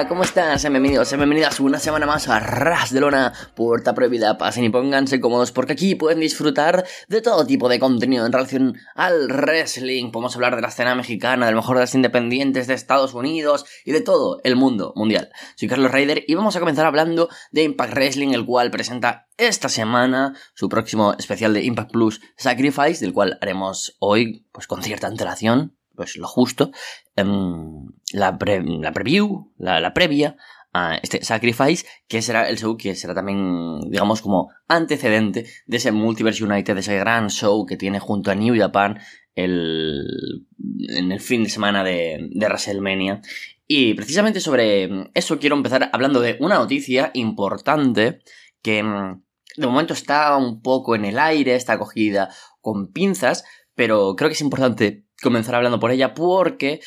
[0.00, 0.62] Hola, ¿cómo estás?
[0.62, 4.38] Bienvenidos, bienvenidas una semana más a Ras de Lona, Puerta Prohibida.
[4.38, 8.78] Pasen y pónganse cómodos porque aquí pueden disfrutar de todo tipo de contenido en relación
[8.94, 10.10] al wrestling.
[10.10, 13.92] Podemos hablar de la escena mexicana, del mejor de las independientes de Estados Unidos y
[13.92, 15.28] de todo el mundo mundial.
[15.56, 19.68] Soy Carlos Ryder y vamos a comenzar hablando de Impact Wrestling, el cual presenta esta
[19.68, 25.08] semana su próximo especial de Impact Plus Sacrifice, del cual haremos hoy, pues con cierta
[25.08, 26.70] antelación, pues lo justo,
[27.14, 30.34] em, la, la preview, la, previa
[30.72, 35.92] a este Sacrifice, que será el show que será también, digamos, como antecedente de ese
[35.92, 38.98] Multiverse United, de ese gran show que tiene junto a New Japan
[39.34, 40.46] el,
[40.88, 43.20] en el fin de semana de, de WrestleMania.
[43.66, 48.20] Y precisamente sobre eso quiero empezar hablando de una noticia importante
[48.62, 49.20] que em,
[49.54, 52.30] de momento está un poco en el aire, está cogida
[52.62, 56.80] con pinzas, pero creo que es importante comenzar hablando por ella porque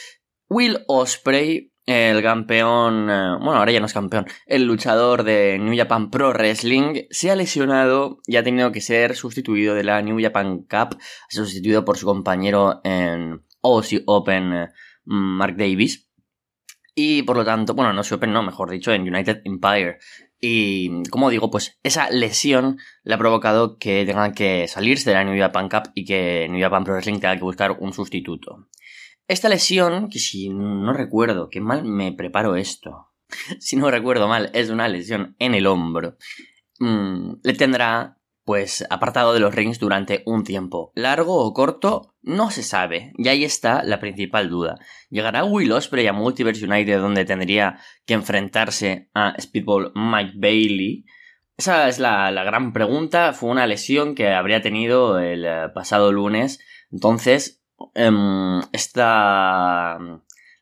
[0.50, 5.76] Will Osprey, el campeón, eh, bueno, ahora ya no es campeón, el luchador de New
[5.76, 10.22] Japan Pro Wrestling, se ha lesionado y ha tenido que ser sustituido de la New
[10.22, 10.98] Japan Cup,
[11.30, 14.68] sustituido por su compañero en OC Open, eh,
[15.06, 16.10] Mark Davis.
[16.96, 19.98] Y por lo tanto, bueno, no se Open, no, mejor dicho, en United Empire.
[20.46, 25.24] Y como digo, pues esa lesión le ha provocado que tengan que salirse de la
[25.24, 28.68] New Japan Cup y que New Japan Pro Wrestling tenga que buscar un sustituto.
[29.30, 33.14] Esta lesión, que si no recuerdo, que mal me preparo esto,
[33.62, 36.18] si no recuerdo mal, es una lesión en el hombro,
[36.80, 40.92] mm, le tendrá pues apartado de los rings durante un tiempo.
[40.96, 43.14] Largo o corto, no se sabe.
[43.18, 44.80] Y ahí está la principal duda.
[45.10, 51.06] ¿Llegará Will Ospreay a Multiverse United donde tendría que enfrentarse a Speedball Mike Bailey?
[51.58, 53.34] Esa es la, gran pregunta.
[53.34, 56.60] Fue una lesión que habría tenido el eh, pasado lunes.
[56.92, 57.64] Entonces,
[57.94, 59.98] em, esta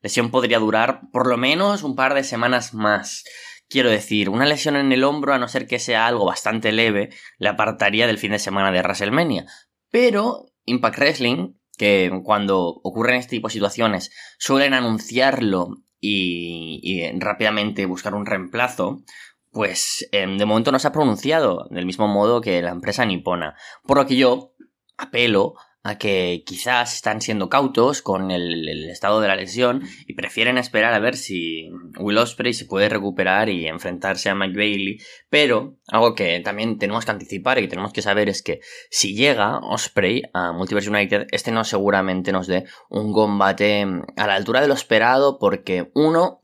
[0.02, 3.24] lesión podría durar por lo menos un par de semanas más.
[3.72, 7.10] Quiero decir, una lesión en el hombro, a no ser que sea algo bastante leve,
[7.38, 9.46] le apartaría del fin de semana de WrestleMania.
[9.90, 18.14] Pero Impact Wrestling, que cuando ocurren este tipo de situaciones suelen anunciarlo y, rápidamente buscar
[18.14, 19.04] un reemplazo,
[19.52, 23.56] pues em, de momento no se ha pronunciado del mismo modo que la empresa nipona.
[23.84, 24.54] Por lo que yo
[24.98, 25.54] apelo
[25.84, 30.94] a que quizás están siendo cautos con el, estado de la lesión y prefieren esperar
[30.94, 35.00] a ver si Will Osprey se puede recuperar y enfrentarse a Mike Bailey.
[35.30, 38.60] Pero algo que también tenemos que anticipar y que tenemos que saber es que
[38.90, 43.86] si llega Osprey a Multiverse United, este no seguramente nos dé un combate
[44.18, 46.41] a la altura de lo esperado porque uno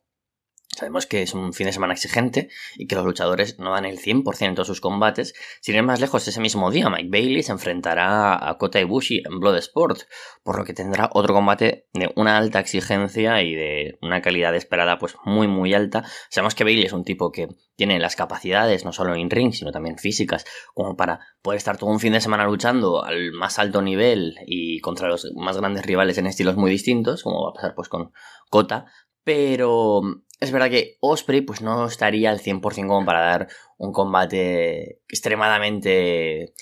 [0.78, 3.98] Sabemos que es un fin de semana exigente y que los luchadores no dan el
[3.98, 5.34] 100% en todos sus combates.
[5.60, 9.40] Sin ir más lejos, ese mismo día Mike Bailey se enfrentará a Kota Ibushi en
[9.40, 10.02] Bloodsport,
[10.44, 15.00] por lo que tendrá otro combate de una alta exigencia y de una calidad esperada
[15.00, 16.04] pues muy muy alta.
[16.30, 19.72] Sabemos que Bailey es un tipo que tiene las capacidades, no solo en ring, sino
[19.72, 20.46] también físicas,
[20.76, 24.80] como para poder estar todo un fin de semana luchando al más alto nivel y
[24.82, 28.12] contra los más grandes rivales en estilos muy distintos, como va a pasar pues con
[28.52, 28.86] Kota,
[29.24, 30.02] pero
[30.40, 36.54] es verdad que Osprey pues no estaría al 100% como para dar un combate extremadamente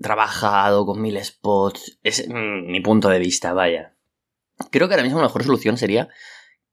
[0.00, 1.98] trabajado, con mil spots.
[2.02, 3.94] Es mi punto de vista, vaya.
[4.70, 6.08] Creo que ahora mismo la mejor solución sería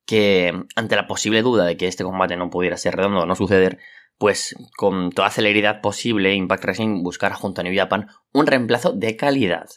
[0.05, 3.35] que ante la posible duda de que este combate no pudiera ser redondo o no
[3.35, 3.77] suceder,
[4.17, 9.15] pues con toda celeridad posible Impact Wrestling buscar junto a New Japan un reemplazo de
[9.15, 9.67] calidad.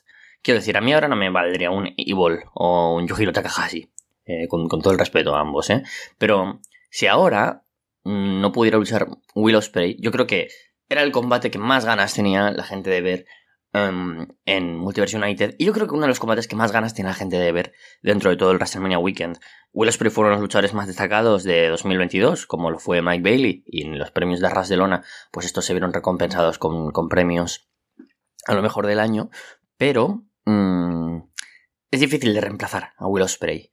[0.43, 3.91] Quiero decir, a mí ahora no me valdría un Evil o un Yujiro Takahashi.
[4.25, 5.83] Eh, con, todo el respeto a ambos, ¿eh?
[6.16, 6.60] Pero
[6.91, 7.65] si ahora
[8.05, 10.49] mm, no pudiera luchar Will Ospreay, yo creo que
[10.88, 13.27] era el combate que más ganas tenía la gente de ver
[13.72, 15.57] em, en Multiverse United.
[15.59, 17.51] Y yo creo que uno de los combates que más ganas tiene la gente de
[17.51, 17.72] ver
[18.03, 19.41] dentro de todo el WrestleMania Weekend.
[19.72, 23.65] Will Ospreay fueron los luchadores más destacados de 2022, como lo fue Mike Bailey.
[23.66, 25.03] Y en los premios de Ras de Lona,
[25.33, 27.68] pues estos se vieron recompensados con, premios
[28.47, 29.30] a lo mejor del año.
[29.78, 31.22] Pero mm,
[31.91, 33.71] es difícil de reemplazar a Will Ospreay.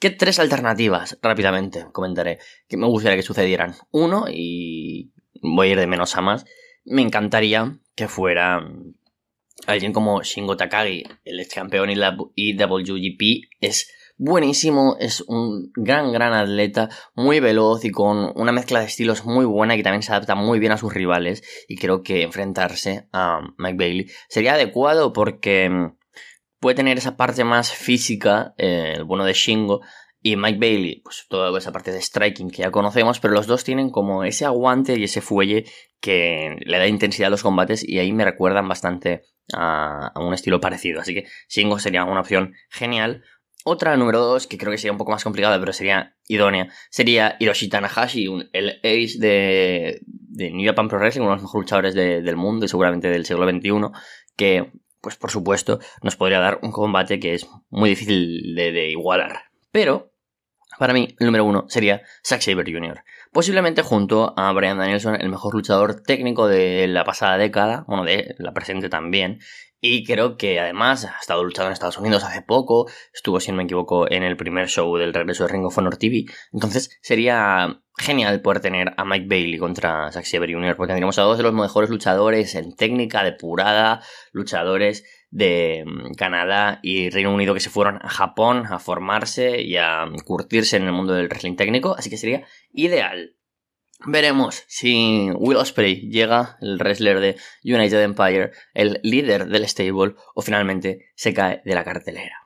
[0.00, 2.38] ¿Qué tres alternativas, rápidamente comentaré,
[2.68, 3.74] que me gustaría que sucedieran?
[3.90, 5.12] Uno, y
[5.42, 6.46] voy a ir de menos a más,
[6.86, 8.66] me encantaría que fuera
[9.66, 16.12] alguien como Shingo Takagi, el ex campeón y la IWGP, es buenísimo, es un gran,
[16.12, 20.12] gran atleta, muy veloz y con una mezcla de estilos muy buena que también se
[20.12, 25.12] adapta muy bien a sus rivales y creo que enfrentarse a Mike Bailey sería adecuado
[25.12, 25.92] porque
[26.60, 29.80] puede tener esa parte más física, eh, el bueno de Shingo,
[30.22, 33.64] y Mike Bailey, pues toda esa parte de striking que ya conocemos, pero los dos
[33.64, 35.64] tienen como ese aguante y ese fuelle
[36.00, 39.22] que le da intensidad a los combates y ahí me recuerdan bastante
[39.54, 41.00] a, un estilo parecido.
[41.00, 43.24] Así que Shingo sería una opción genial.
[43.64, 47.36] Otra, número 2, que creo que sería un poco más complicada, pero sería idónea, sería
[47.38, 51.94] Hiroshi Tanahashi, el ace de, de New Japan Pro Wrestling, uno de los mejores luchadores
[51.94, 53.70] del mundo y seguramente del siglo XXI,
[54.36, 59.44] que, pues por supuesto, nos podría dar un combate que es muy difícil de, igualar.
[59.72, 60.12] Pero,
[60.78, 63.02] para mí, el número uno sería Zack Saber Jr.
[63.32, 68.34] Posiblemente junto a Brian Danielson, el mejor luchador técnico de la pasada década, bueno, de
[68.38, 69.40] la presente también,
[69.80, 73.56] y creo que además ha estado luchando en Estados Unidos hace poco, estuvo, si no
[73.56, 76.26] me equivoco, en el primer show del regreso de Ring of Honor TV.
[76.52, 81.22] Entonces sería genial poder tener a Mike Bailey contra Zack Sabre Jr., porque tendríamos a
[81.22, 87.54] dos de los mejores luchadores en técnica depurada, luchadores de mm, Canadá y Reino Unido
[87.54, 91.56] que se fueron a Japón a formarse y a curtirse en el mundo del wrestling
[91.56, 93.36] técnico, así que sería ideal.
[94.06, 100.40] Veremos si Will Ospreay llega, el wrestler de United Empire, el líder del stable, o
[100.40, 102.36] finalmente se cae de la cartelera.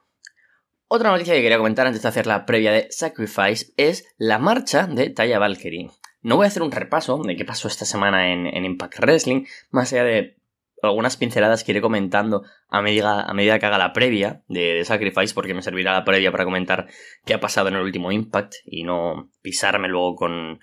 [0.88, 4.86] Otra noticia que quería comentar antes de hacer la previa de Sacrifice es la marcha
[4.86, 5.90] de Taya Valkyrie.
[6.22, 9.92] No voy a hacer un repaso de qué pasó esta semana en, Impact Wrestling, más
[9.92, 10.36] allá de
[10.82, 14.84] algunas pinceladas que iré comentando a medida, a medida que haga la previa de, de,
[14.84, 16.88] Sacrifice, porque me servirá la previa para comentar
[17.24, 20.60] qué ha pasado en el último Impact y no pisarme luego con,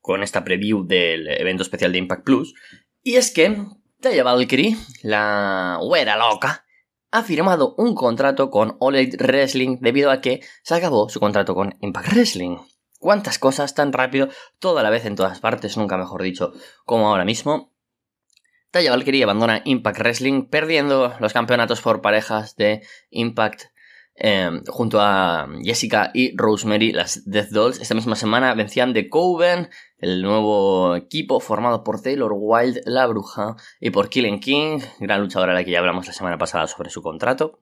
[0.00, 2.54] con esta preview del evento especial de Impact Plus.
[3.02, 3.64] Y es que
[4.00, 6.64] Taya Valkyrie, la güera loca,
[7.10, 11.76] ha firmado un contrato con All Wrestling debido a que se acabó su contrato con
[11.80, 12.58] Impact Wrestling.
[12.98, 16.52] ¿Cuántas cosas tan rápido, toda la vez en todas partes, nunca mejor dicho,
[16.84, 17.72] como ahora mismo?
[18.70, 23.64] Taya Valkyrie abandona Impact Wrestling perdiendo los campeonatos por parejas de Impact
[24.22, 29.70] Em, junto a Jessica y Rosemary, las Death Dolls, esta misma semana vencían The Coven,
[30.00, 35.52] el nuevo equipo formado por Taylor Wilde, la bruja, y por Killing King, gran luchadora
[35.52, 37.60] a la que ya hablamos la semana pasada sobre su contrato.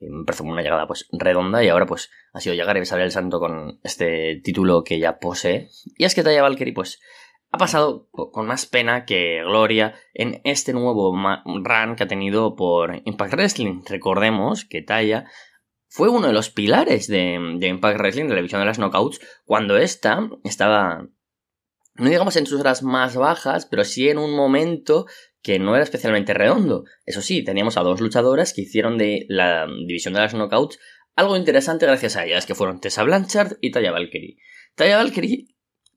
[0.00, 3.10] me parece una llegada pues redonda y ahora pues ha sido llegar y besar el
[3.10, 5.68] santo con este título que ya posee.
[5.96, 7.00] Y es que Taya Valkyrie pues
[7.50, 13.00] ha pasado con más pena que gloria en este nuevo run que ha tenido por
[13.04, 13.82] Impact Wrestling.
[13.86, 15.26] Recordemos que Taya
[15.88, 19.78] fue uno de los pilares de, Impact Wrestling, de la división de las knockouts, cuando
[19.78, 21.06] esta estaba,
[21.98, 25.06] no digamos en sus horas más bajas, pero sí en un momento
[25.42, 26.84] que no era especialmente redondo.
[27.06, 30.78] Eso sí, teníamos a dos luchadoras que hicieron de la división de las knockouts
[31.18, 34.36] algo interesante gracias a ellas, que fueron Tessa Blanchard y Taya Valkyrie.
[34.76, 35.48] Taya Valkyrie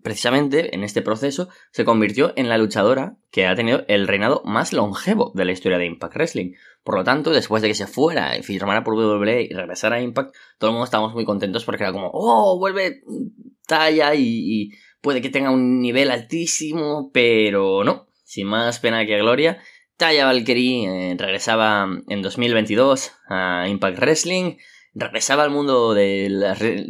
[0.01, 4.73] precisamente en este proceso se convirtió en la luchadora que ha tenido el reinado más
[4.73, 6.53] longevo de la historia de Impact Wrestling.
[6.83, 10.01] Por lo tanto, después de que se fuera y firmara por WWE y regresara a
[10.01, 13.03] Impact, todo el mundo estábamos muy contentos porque era como, oh, vuelve
[13.67, 14.71] talla y,
[15.01, 19.61] puede que tenga un nivel altísimo, pero no, sin más pena que gloria.
[19.97, 24.55] Taya Valkyrie eh, regresaba en 2022 a Impact Wrestling
[24.93, 26.43] regresaba al mundo del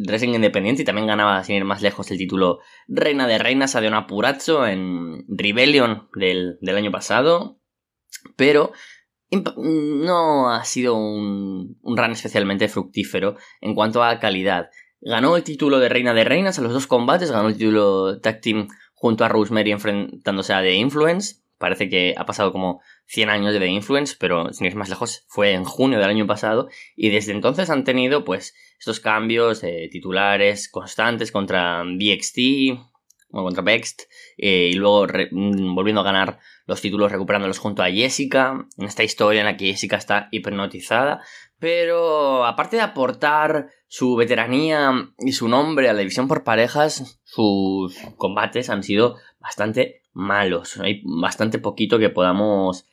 [0.07, 3.81] wrestling independiente y también ganaba, sin ir más lejos, el título Reina de Reinas a
[3.81, 7.59] Deona Purazzo en Rebellion del, año pasado.
[8.35, 8.71] Pero
[9.57, 14.69] no ha sido un, un run especialmente fructífero en cuanto a calidad.
[15.01, 18.39] Ganó el título de Reina de Reinas a los dos combates, ganó el título Tag
[18.39, 21.41] Team junto a Rosemary enfrentándose a The Influence.
[21.57, 25.25] Parece que ha pasado como 100 años de The Influence, pero sin ir más lejos,
[25.27, 29.89] fue en junio del año pasado y desde entonces han tenido pues estos cambios de
[29.91, 32.37] titulares constantes contra BXT,
[33.31, 34.03] o contra Bext,
[34.37, 39.03] eh, y luego mm, volviendo a ganar los títulos recuperándolos junto a Jessica, en esta
[39.03, 41.21] historia en la que Jessica está hipnotizada,
[41.61, 47.95] pero aparte de aportar su veteranía y su nombre a la división por parejas, sus
[48.17, 50.79] combates han sido bastante malos.
[50.79, 52.87] Hay bastante poquito que podamos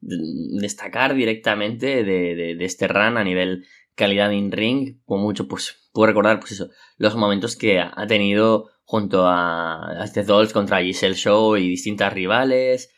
[0.00, 6.66] destacar directamente de, este run a nivel calidad in ring, mucho, pues puedo recordar pues
[6.96, 12.93] los momentos que ha tenido junto a, este Dolls contra Giselle Show y distintas rivales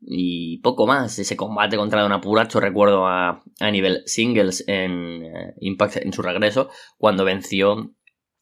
[0.00, 1.18] y poco más.
[1.18, 6.22] Ese combate contra Don Apuracho recuerdo a, a nivel singles en eh, Impact en su
[6.22, 7.94] regreso, cuando venció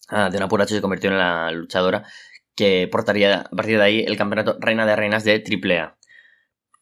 [0.08, 2.04] a Don Apuracho y se convirtió en la luchadora
[2.54, 5.97] que portaría a partir de ahí el campeonato Reina de Reinas de AAA.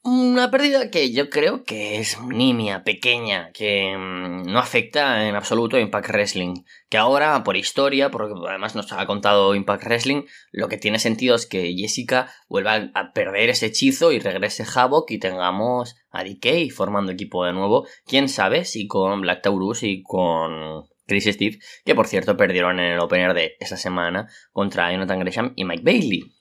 [0.09, 5.77] Una pérdida que yo creo que es nimia, pequeña, que mm, no afecta en absoluto
[5.77, 6.63] a Impact Wrestling.
[6.89, 10.23] Que ahora, por historia, porque además nos ha contado Impact Wrestling,
[10.53, 15.11] lo que tiene sentido es que Jessica vuelva a perder ese hechizo y regrese Havoc
[15.11, 17.89] y tengamos a DK formando equipo de nuevo.
[18.07, 22.93] Quién sabe si con Black Taurus y con Chris Steve, que por cierto perdieron en
[22.93, 26.36] el opener de esa semana contra Jonathan Gresham y Mike Bailey.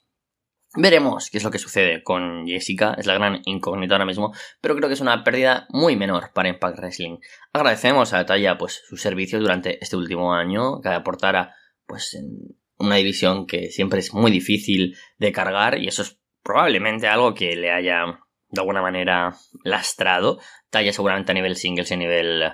[0.76, 4.76] Veremos qué es lo que sucede con Jessica, es la gran incógnita ahora mismo, pero
[4.76, 7.18] creo que es una pérdida muy menor para Impact Wrestling.
[7.52, 11.54] Agradecemos a Taya pues sus servicios durante este último año, que aportara
[11.86, 17.06] pues en una división que siempre es muy difícil de cargar y eso es probablemente
[17.06, 18.04] algo que le haya
[18.50, 20.40] de alguna manera lastrado.
[20.68, 22.52] Taya seguramente a nivel singles y a nivel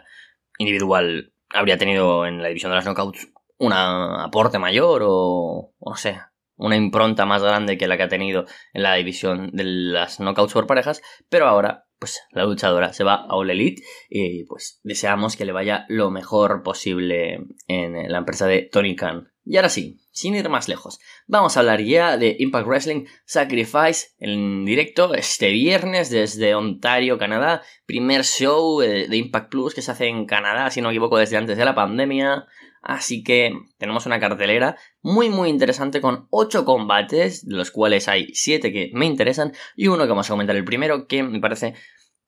[0.58, 5.96] individual habría tenido en la división de las knockouts un aporte mayor o, o no
[5.96, 6.20] sé,
[6.56, 10.52] una impronta más grande que la que ha tenido en la división de las knockouts
[10.52, 15.36] por parejas, pero ahora pues la luchadora se va a All Elite y pues deseamos
[15.36, 19.31] que le vaya lo mejor posible en la empresa de Tony Khan.
[19.44, 24.10] Y ahora sí, sin ir más lejos, vamos a hablar ya de Impact Wrestling Sacrifice
[24.18, 27.62] en directo este viernes desde Ontario, Canadá.
[27.84, 31.36] Primer show de Impact Plus que se hace en Canadá, si no me equivoco, desde
[31.36, 32.46] antes de la pandemia.
[32.82, 38.34] Así que tenemos una cartelera muy muy interesante con 8 combates, de los cuales hay
[38.34, 41.74] 7 que me interesan y uno que vamos a comentar el primero que me parece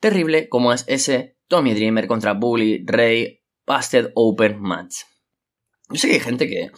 [0.01, 4.97] terrible, como es ese Tommy Dreamer contra Bully Ray Busted Open Match.
[5.91, 6.71] Yo sé que hay gente que,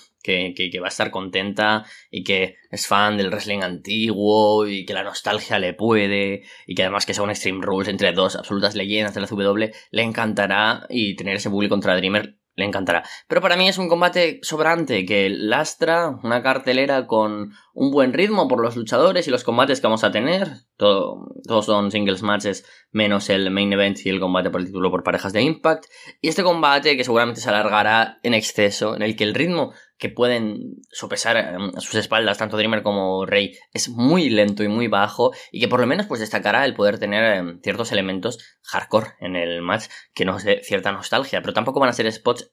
[0.55, 5.05] que, va a estar contenta y que es fan del wrestling antiguo y que la
[5.05, 9.15] nostalgia le puede y que además que sea un Extreme Rules entre dos absolutas leyendas
[9.15, 13.05] de la CW le encantará y tener ese Bully contra Dreamer le encantará.
[13.29, 18.49] Pero para mí es un combate sobrante que lastra una cartelera con un buen ritmo
[18.49, 20.49] por los luchadores y los combates que vamos a tener.
[20.77, 25.03] todos son singles matches menos el main event y el combate por el título por
[25.03, 25.85] parejas de Impact.
[26.23, 30.09] Y este combate que seguramente se alargará en exceso, en el que el ritmo que
[30.09, 34.89] pueden sopesar em, a sus espaldas tanto Dreamer como Rey es muy lento y muy
[34.89, 39.13] bajo y que por lo menos pues destacará el poder tener em, ciertos elementos hardcore
[39.21, 42.51] en el match que nos dé cierta nostalgia, pero tampoco van a ser spots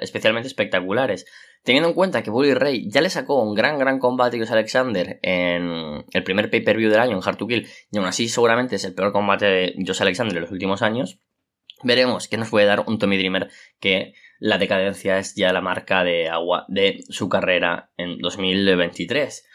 [0.00, 1.26] especialmente espectaculares.
[1.62, 5.18] Teniendo en cuenta que Bully Ray ya le sacó un gran, gran combate a Alexander
[5.22, 8.84] en el primer pay-per-view del año en Hard to Kill, y aún así seguramente es
[8.84, 11.20] el peor combate de Josh Alexander en los últimos años,
[11.82, 16.02] veremos qué nos puede dar un Tommy Dreamer que la decadencia es ya la marca
[16.02, 19.46] de agua de su carrera en 2023.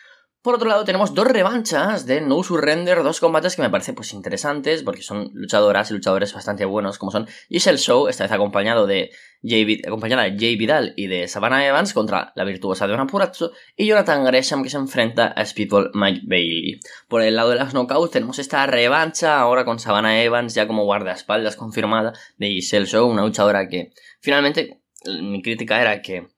[0.46, 4.14] Por otro lado, tenemos dos revanchas de No Surrender, dos combates que me parecen pues
[4.14, 8.86] interesantes, porque son luchadoras y luchadores bastante buenos, como son Giselle Show, esta vez acompañado
[8.86, 9.10] de
[9.88, 14.24] acompañada de Jay Vidal y de Savannah Evans contra la virtuosa de Purazzo, y Jonathan
[14.24, 16.80] Gresham que se enfrenta a Speedball Mike Bailey.
[17.08, 20.84] Por el lado de las knockouts tenemos esta revancha ahora con Savannah Evans ya como
[20.84, 26.35] guardaespaldas confirmada de Giselle Show, una luchadora que finalmente mi crítica era que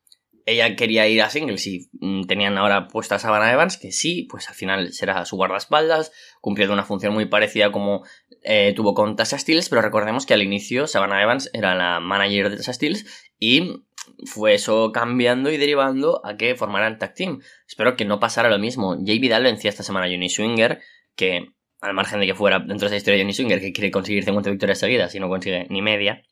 [0.47, 4.27] ella quería ir a singles y mm, tenían ahora puesta a Savannah Evans, que sí,
[4.31, 8.05] pues al final será su guardaespaldas, cumpliendo una función muy parecida como
[8.43, 12.49] eh, tuvo con Tasha Steels, pero recordemos que al inicio Savannah Evans era la manager
[12.49, 13.83] de Tasha Steels y
[14.25, 17.41] fue eso cambiando y derivando a que formaran tag team.
[17.67, 18.95] Espero que no pasara lo mismo.
[19.05, 20.79] Jay Vidal vencía esta semana a Johnny Swinger,
[21.17, 21.49] que
[21.81, 24.23] al margen de que fuera dentro de esa historia de Johnny Swinger, que quiere conseguir
[24.23, 26.23] 50 victorias seguidas y no consigue ni media,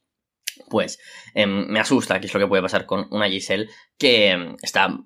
[0.69, 1.00] pues
[1.34, 3.67] em, me asusta qué es lo que puede pasar con una Giselle
[3.98, 4.98] que em, está,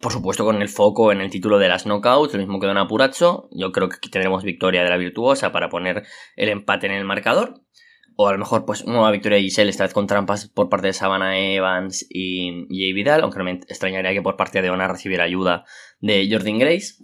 [0.00, 2.78] por supuesto, con el foco en el título de las knockouts, lo mismo que Don
[2.78, 3.48] Apuracho.
[3.52, 6.04] Yo creo que aquí tendremos victoria de la virtuosa para poner
[6.36, 7.62] el empate en el marcador.
[8.18, 10.86] O a lo mejor, pues, nueva victoria de Giselle, esta vez con trampas por parte
[10.86, 14.88] de Savannah Evans y Jay Vidal, aunque no me extrañaría que por parte de Ona
[14.88, 15.64] recibiera ayuda
[16.00, 16.94] de Jordan Grace,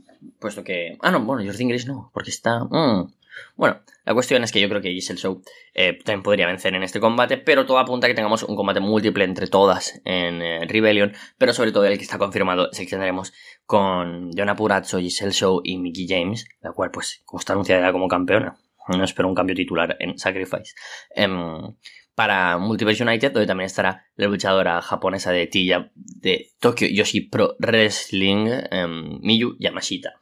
[0.40, 0.96] puesto que...
[1.02, 2.64] Ah, no, bueno, Jordan Grace no, porque está...
[2.64, 3.12] Mm,
[3.56, 5.42] bueno, la cuestión es que yo creo que Giselle Show
[5.74, 8.80] eh, también podría vencer en este combate, pero todo apunta a que tengamos un combate
[8.80, 12.86] múltiple entre todas en eh, Rebellion, pero sobre todo el que está confirmado es que
[12.86, 13.32] tendremos
[13.64, 18.08] con Jonah Purazzo, Giselle Show y Mickey James, la cual pues como está anunciada como
[18.08, 18.56] campeona.
[18.88, 20.74] No espero un cambio titular en Sacrifice.
[21.14, 21.76] Em,
[22.16, 27.54] para Multiverse United, donde también estará la luchadora japonesa de Tilla de Tokyo Yoshi Pro
[27.60, 30.14] Wrestling, em, Miyu Yamashita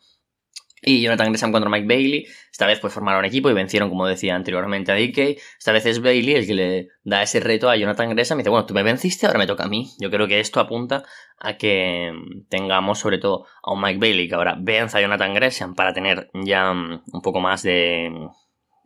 [0.83, 2.27] y Jonathan Gresham contra Mike Bailey.
[2.51, 5.39] Esta vez pues formaron equipo y vencieron, como decía anteriormente, a DK.
[5.59, 8.51] Esta vez es Bailey el que le da ese reto a Jonathan Gresham y dice,
[8.51, 9.91] bueno, tú me venciste, ahora me toca a mí.
[9.99, 11.05] Yo creo que esto apunta
[11.39, 12.13] a que
[12.49, 16.31] tengamos sobre todo a un Mike Bailey que ahora venza a Jonathan Gresham para tener
[16.35, 18.11] ya mm, un poco más de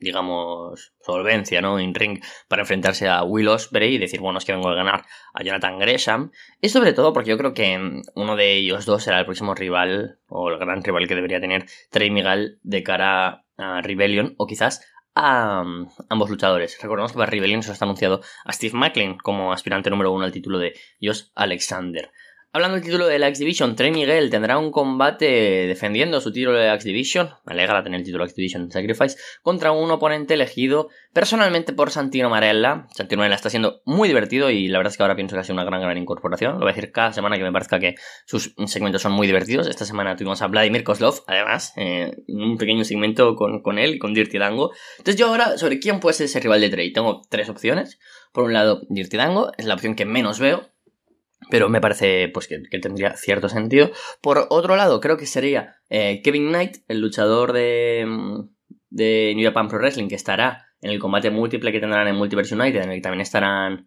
[0.04, 1.80] digamos, solvencia, ¿no?
[1.80, 5.04] En ring para enfrentarse a Will Ospreay y decir, bueno, es que vengo a ganar
[5.32, 6.30] a Jonathan Gresham.
[6.60, 10.18] Y sobre todo porque yo creo que uno de ellos dos será el próximo rival,
[10.28, 14.82] o el gran rival que debería tener Trey Miguel de cara a Rebellion, o quizás
[15.14, 16.78] a um, ambos luchadores.
[16.80, 20.32] Recordemos que para Rebellion se está anunciado a Steve Macklin como aspirante número uno al
[20.32, 22.10] título de Josh Alexander.
[22.56, 25.26] Hablando del título de la X Division, Trey Miguel tendrá un combate
[25.66, 28.62] defendiendo su título de la X Division, me alegra tener el título de X Division
[28.62, 32.86] en Sacrifice, contra un oponente elegido personalmente por Santino Marella.
[32.94, 35.42] Santino Marella está siendo muy divertido y la verdad es que ahora pienso que ha
[35.42, 36.52] sido una gran, gran incorporación.
[36.52, 39.66] Lo voy a decir cada semana que me parezca que sus segmentos son muy divertidos.
[39.66, 44.14] Esta semana tuvimos a Vladimir Kozlov, además, eh, un pequeño segmento con, con él con
[44.14, 44.70] Dirty Dango.
[44.98, 47.98] Entonces yo ahora, sobre quién puede ser ese rival de Trey, tengo tres opciones.
[48.32, 50.72] Por un lado, Dirty Dango, es la opción que menos veo
[51.50, 53.90] pero me parece pues que, tendría cierto sentido.
[54.20, 58.48] Por otro lado, creo que sería eh, Kevin Knight, el luchador de, mm,
[58.90, 62.54] de New Japan Pro Wrestling, que estará en el combate múltiple que tendrán en Multiverse
[62.54, 63.86] United, en el que también estarán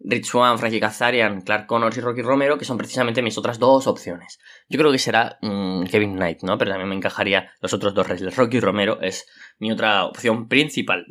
[0.00, 3.86] Rich Swan, Frankie Kazarian, Clark Connors y Rocky Romero, que son precisamente mis otras dos
[3.86, 4.38] opciones.
[4.68, 6.56] Yo creo que será mm, Kevin Knight, ¿no?
[6.56, 8.36] Pero también me encajaría los otros dos wrestlers.
[8.36, 9.26] Rocky Romero es
[9.58, 11.06] mi otra opción principal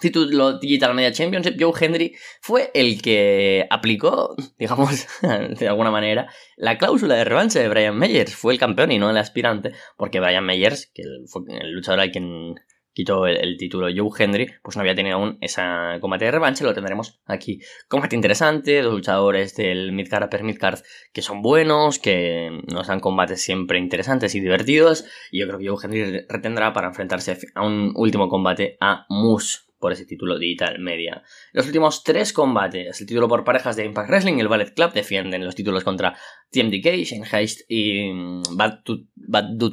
[0.00, 5.06] título Digital Media Championship, Joe Henry fue el que aplicó, digamos,
[5.58, 8.34] de alguna manera, la cláusula de revancha de Brian Meyers.
[8.34, 12.10] Fue el campeón y no el aspirante, porque Brian Meyers, que fue el luchador al
[12.10, 12.54] quien
[12.94, 15.62] quitó el, título Joe Henry, pues no había tenido aún ese
[16.00, 17.60] combate de revancha, lo tendremos aquí.
[17.88, 20.80] Combate interesante, dos luchadores del Midcard Upper Midcard
[21.12, 25.68] que son buenos, que nos dan combates siempre interesantes y divertidos, y yo creo que
[25.68, 30.78] Joe Henry retendrá para enfrentarse a un último combate a Moose por ese título Digital
[30.78, 31.24] Media.
[31.52, 34.92] Los últimos tres combates, el título por parejas de Impact Wrestling y el Ballet Club
[34.92, 36.16] defienden los títulos contra
[36.52, 38.80] TMDK, Shane Heist y mm, Bad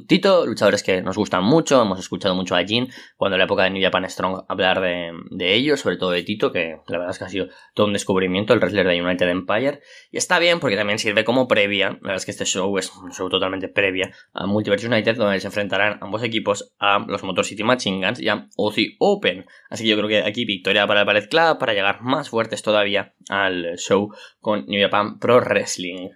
[0.08, 3.64] Tito, luchadores que nos gustan mucho, hemos escuchado mucho a Jin cuando en la época
[3.64, 7.20] de New Japan Strong hablar de, ellos, sobre todo de Tito, que la verdad es
[7.20, 10.76] que ha sido todo un descubrimiento, el wrestler de United Empire, y está bien porque
[10.76, 14.12] también sirve como previa, la verdad es que este show es un show totalmente previa
[14.34, 18.30] a Multiverse United, donde se enfrentarán ambos equipos a los Motor City Machine Guns y
[18.30, 21.74] a OC Open, así que yo creo que aquí victoria para el Ballet Club para
[21.74, 26.10] llegar más fuertes todavía al show con New Japan Pro Wrestling.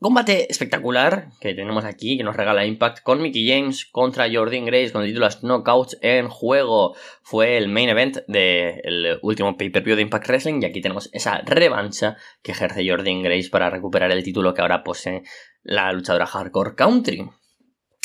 [0.00, 4.92] Combate espectacular que tenemos aquí, que nos regala Impact con Mickey James contra Jordan Grace
[4.92, 6.94] con el título Knockouts en juego.
[7.22, 12.16] Fue el main event del último pay-per-view de Impact Wrestling y aquí tenemos esa revancha
[12.44, 15.24] que ejerce Jordan Grace para recuperar el título que ahora posee
[15.64, 17.28] la luchadora Hardcore Country.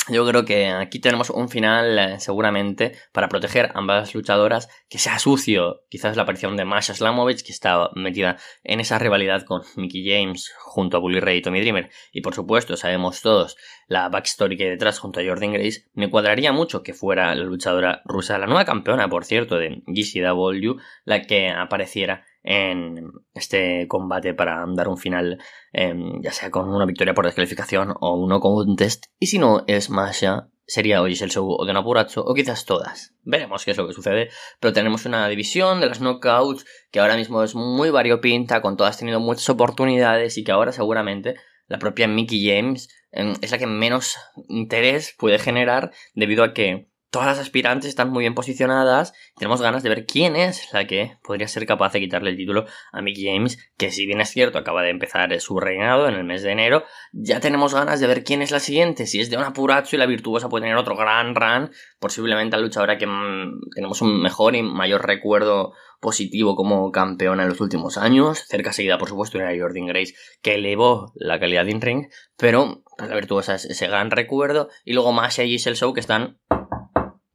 [0.09, 4.97] Yo creo que aquí tenemos un final eh, seguramente para proteger a ambas luchadoras que
[4.99, 5.85] sea sucio.
[5.89, 8.35] Quizás la aparición de Masha Slamovich que está metida
[8.65, 11.89] en esa rivalidad con Mickey James junto a Bully Ray y Tommy Dreamer.
[12.11, 13.55] Y por supuesto sabemos todos
[13.87, 15.85] la backstory que hay detrás junto a Jordan Grace.
[15.93, 20.81] Me cuadraría mucho que fuera la luchadora rusa, la nueva campeona por cierto de GCW,
[21.05, 25.39] la que apareciera en este combate para dar un final,
[25.71, 29.06] em, ya sea con una victoria por descalificación o un test.
[29.19, 33.15] Y si no es Masha, sería hoy el show o de Napuracho o quizás todas.
[33.23, 34.29] Veremos qué es lo que sucede.
[34.60, 38.97] Pero tenemos una división de las knockouts que ahora mismo es muy variopinta, con todas
[38.97, 41.36] teniendo muchas oportunidades y que ahora seguramente
[41.67, 46.92] la propia Mickey James em, es la que menos interés puede generar debido a que
[47.13, 49.13] todas las aspirantes están muy bien posicionadas.
[49.38, 52.65] Tenemos ganas de ver quién es la que podría ser capaz de quitarle el título
[52.91, 56.23] a Mickey James, que si bien es cierto, acaba de empezar su reinado en el
[56.23, 56.86] mes de enero.
[57.12, 59.06] Ya tenemos ganas de ver quién es la siguiente.
[59.06, 62.63] Si es de una Puracho y la Virtuosa puede tener otro gran run, posiblemente la
[62.63, 67.99] luchadora que mm, tenemos un mejor y mayor recuerdo positivo como campeona en los últimos
[67.99, 68.39] años.
[68.47, 73.13] Cerca seguida, por supuesto, era Jordan Grace, que elevó la calidad de in-ring, pero la
[73.13, 74.69] Virtuosa es ese gran recuerdo.
[74.84, 76.39] Y luego Masha y Giselle Show que están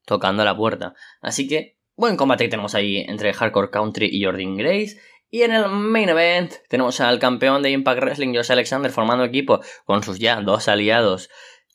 [0.08, 0.94] tocando la puerta.
[1.20, 4.98] Así que, buen combate que tenemos ahí entre Hardcore Country y Jordan Grace.
[5.30, 9.60] Y en el main event tenemos al campeón de Impact Wrestling, Josh Alexander, formando equipo
[9.84, 11.28] con sus ya dos aliados,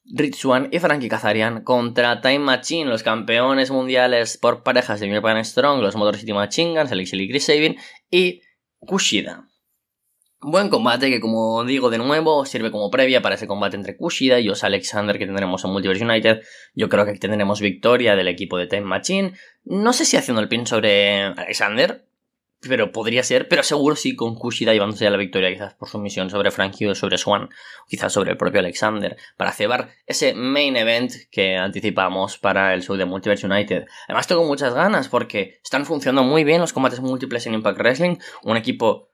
[0.05, 5.43] Rich Swan y Frankie Kazarian, contra Time Machine, los campeones mundiales por parejas de New
[5.43, 7.77] Strong, los Motor City Machine Guns, Alex y Chris Sabin,
[8.09, 8.41] y
[8.79, 9.47] Kushida.
[10.45, 14.41] Buen combate que, como digo de nuevo, sirve como previa para ese combate entre Kushida
[14.41, 16.41] y Os Alexander que tendremos en Multiverse United.
[16.75, 19.33] Yo creo que tendremos victoria del equipo de Time Machine.
[19.63, 22.05] No sé si haciendo el pin sobre Alexander,
[22.59, 25.97] pero podría ser, pero seguro sí con Kushida llevándose a la victoria, quizás por su
[25.99, 27.49] misión sobre Frankie o sobre Swan,
[27.87, 32.97] quizás sobre el propio Alexander, para cebar ese main event que anticipamos para el show
[32.97, 33.85] de Multiverse United.
[34.09, 38.17] Además, tengo muchas ganas porque están funcionando muy bien los combates múltiples en Impact Wrestling,
[38.43, 39.12] un equipo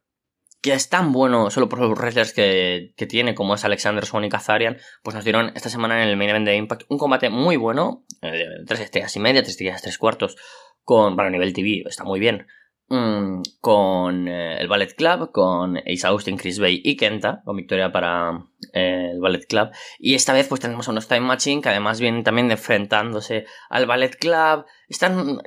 [0.62, 4.30] que es tan bueno solo por los wrestlers que, tiene, como es Alexander Swan y
[4.30, 7.56] Kazarian, pues nos dieron esta semana en el main event de Impact un combate muy
[7.56, 10.36] bueno, eh, tres estrellas y media, tres estrellas, tres cuartos,
[10.84, 12.48] con, para nivel TV, está muy bien,
[12.90, 17.92] mm, con eh, el Ballet Club, con Ace Austin, Chris Bay y Kenta, con victoria
[17.92, 21.70] para eh, el Ballet Club, y esta vez pues tenemos a unos Time Machine que
[21.70, 25.42] además vienen también enfrentándose al Ballet Club, están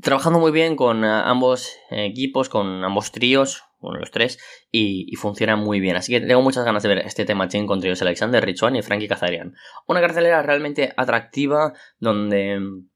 [0.00, 4.38] trabajando muy bien con ambos equipos, con ambos tríos, de los tres,
[4.70, 5.96] y, funciona muy bien.
[5.96, 8.82] Así que tengo muchas ganas de ver este tema chain contra ellos Alexander Richwan y
[8.82, 9.54] Frankie Kazarian.
[9.86, 12.88] Una cartelera realmente atractiva donde mm,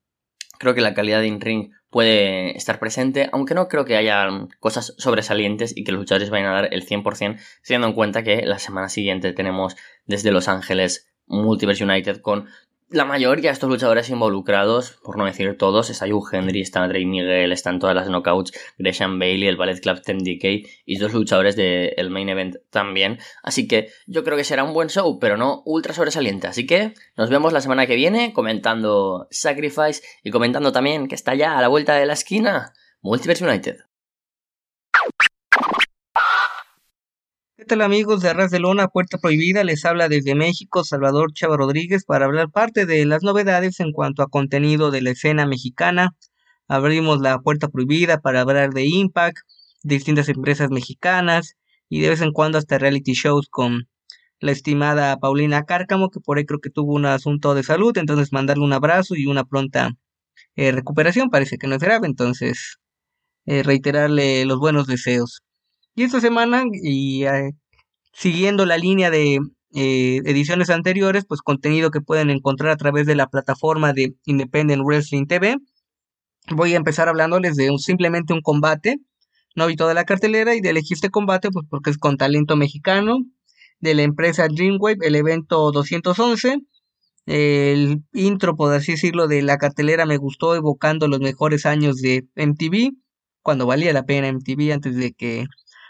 [0.59, 4.29] creo que la calidad de in-ring puede estar presente, aunque no creo que haya
[4.61, 8.45] cosas sobresalientes y que los luchadores vayan a dar el 100%, teniendo en cuenta que
[8.45, 12.49] la semana siguiente tenemos desde Los Ángeles Multiverse United con
[12.89, 17.05] la mayoría de estos luchadores involucrados, por no decir todos, está Hugh Henry, está Drake
[17.05, 21.57] Miguel, están todas las knockouts, Gresham Bailey, el Ballet Club Team DK y dos luchadores
[21.57, 23.19] del main event también.
[23.43, 26.47] Así que yo creo que será un buen show, pero no ultra sobresaliente.
[26.47, 31.35] Así que nos vemos la semana que viene comentando Sacrifice y comentando también que está
[31.35, 32.73] ya a la vuelta de la esquina
[33.03, 33.79] Multiverse United.
[37.59, 39.65] ¿Qué tal amigos de Arras de Lona, Puerta Prohibida?
[39.65, 44.23] Les habla desde México Salvador Chava Rodríguez para hablar parte de las novedades en cuanto
[44.23, 46.15] a contenido de la escena mexicana.
[46.69, 49.39] Abrimos la Puerta Prohibida para hablar de Impact,
[49.83, 51.55] distintas empresas mexicanas
[51.89, 53.89] y de vez en cuando hasta reality shows con
[54.39, 58.35] la estimada Paulina Cárcamo, que por ahí creo que tuvo un asunto de salud, entonces
[58.35, 59.93] mandarle un abrazo y una pronta
[60.57, 62.79] eh, recuperación, parece que no es grave, entonces
[63.47, 65.46] eh, reiterarle los buenos deseos.
[65.97, 67.53] Y esta semana, y eh,
[68.13, 69.39] siguiendo la línea de
[69.75, 74.83] eh, ediciones anteriores, pues contenido que pueden encontrar a través de la plataforma de Independent
[74.85, 75.57] Wrestling TV.
[76.51, 78.99] Voy a empezar hablándoles de un, simplemente un combate.
[79.55, 82.57] No vi toda la cartelera y de elegir este combate, pues porque es con talento
[82.57, 83.17] mexicano,
[83.81, 86.59] de la empresa Dreamwave, el evento 211.
[87.25, 92.27] El intro, por así decirlo, de la cartelera me gustó, evocando los mejores años de
[92.37, 92.91] MTV,
[93.43, 95.47] cuando valía la pena MTV antes de que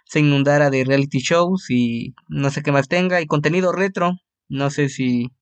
[0.07, 4.13] se inundara de reality shows y no sé qué más tenga y contenido retro.
[4.49, 5.33] No sé si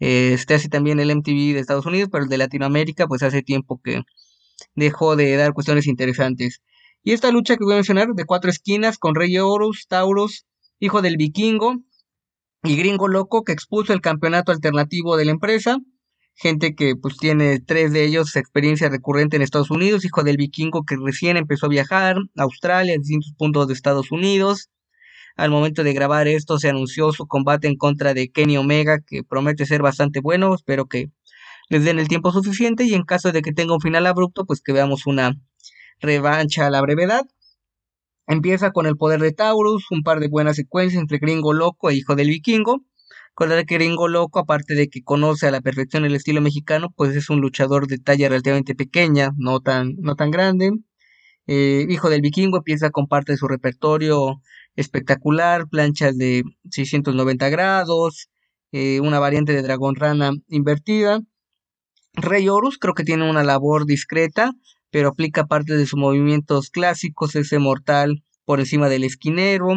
[0.00, 3.42] eh, esté así también el MTV de Estados Unidos, pero el de Latinoamérica pues hace
[3.42, 4.02] tiempo que
[4.74, 6.62] dejó de dar cuestiones interesantes.
[7.02, 10.46] Y esta lucha que voy a mencionar de cuatro esquinas con Rey Horus, Taurus,
[10.80, 11.76] hijo del vikingo
[12.62, 15.78] y gringo loco que expuso el campeonato alternativo de la empresa
[16.36, 20.84] gente que pues tiene tres de ellos experiencia recurrente en Estados Unidos, hijo del vikingo
[20.84, 24.68] que recién empezó a viajar a Australia, a distintos puntos de Estados Unidos.
[25.36, 29.24] Al momento de grabar esto se anunció su combate en contra de Kenny Omega, que
[29.24, 31.10] promete ser bastante bueno, espero que
[31.68, 34.60] les den el tiempo suficiente y en caso de que tenga un final abrupto, pues
[34.60, 35.32] que veamos una
[36.00, 37.24] revancha a la brevedad.
[38.26, 41.94] Empieza con el poder de Taurus, un par de buenas secuencias entre Gringo Loco e
[41.94, 42.82] Hijo del Vikingo
[43.38, 47.14] Recordar que Gringo Loco, aparte de que conoce a la perfección el estilo mexicano, pues
[47.14, 50.72] es un luchador de talla relativamente pequeña, no tan, no tan grande.
[51.46, 54.40] Eh, hijo del Vikingo empieza con parte de su repertorio
[54.74, 58.30] espectacular, planchas de 690 grados,
[58.72, 61.20] eh, una variante de dragón rana invertida.
[62.14, 64.52] Rey Horus creo que tiene una labor discreta,
[64.90, 69.74] pero aplica parte de sus movimientos clásicos, ese mortal por encima del esquinero,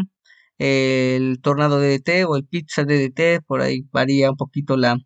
[0.60, 4.98] el tornado DDT o el pizza DDT, por ahí varía un poquito la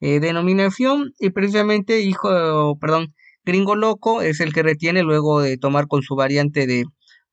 [0.00, 5.88] eh, denominación, y precisamente hijo, perdón, gringo loco es el que retiene luego de tomar
[5.88, 6.84] con su variante de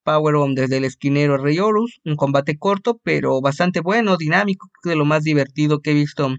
[0.03, 4.95] Power Bomb desde el esquinero Rey Horus, un combate corto pero bastante bueno, dinámico, de
[4.95, 6.35] lo más divertido que he visto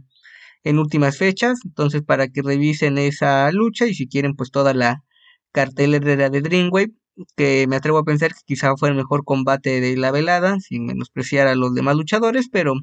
[0.64, 5.04] en últimas fechas, entonces para que revisen esa lucha y si quieren pues toda la
[5.52, 6.92] cartelera de Dreamwave
[7.36, 10.86] que me atrevo a pensar que quizá fue el mejor combate de la velada, sin
[10.86, 12.74] menospreciar a los demás luchadores, pero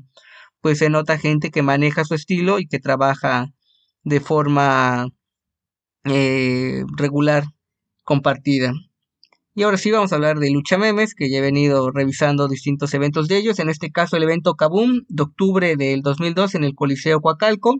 [0.61, 3.47] pues se nota gente que maneja su estilo y que trabaja
[4.03, 5.07] de forma
[6.05, 7.45] eh, regular,
[8.03, 8.73] compartida.
[9.55, 12.93] Y ahora sí vamos a hablar de lucha memes, que ya he venido revisando distintos
[12.93, 16.75] eventos de ellos, en este caso el evento Kaboom de octubre del 2002 en el
[16.75, 17.75] Coliseo Coacalco.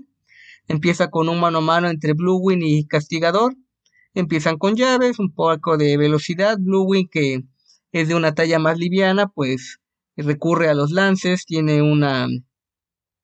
[0.67, 3.55] Empieza con un mano a mano entre Blue Win y Castigador,
[4.13, 6.57] Empiezan con llaves, un poco de velocidad.
[6.59, 7.43] Blue Wing, que
[7.91, 9.79] es de una talla más liviana, pues
[10.17, 12.27] recurre a los lances, tiene una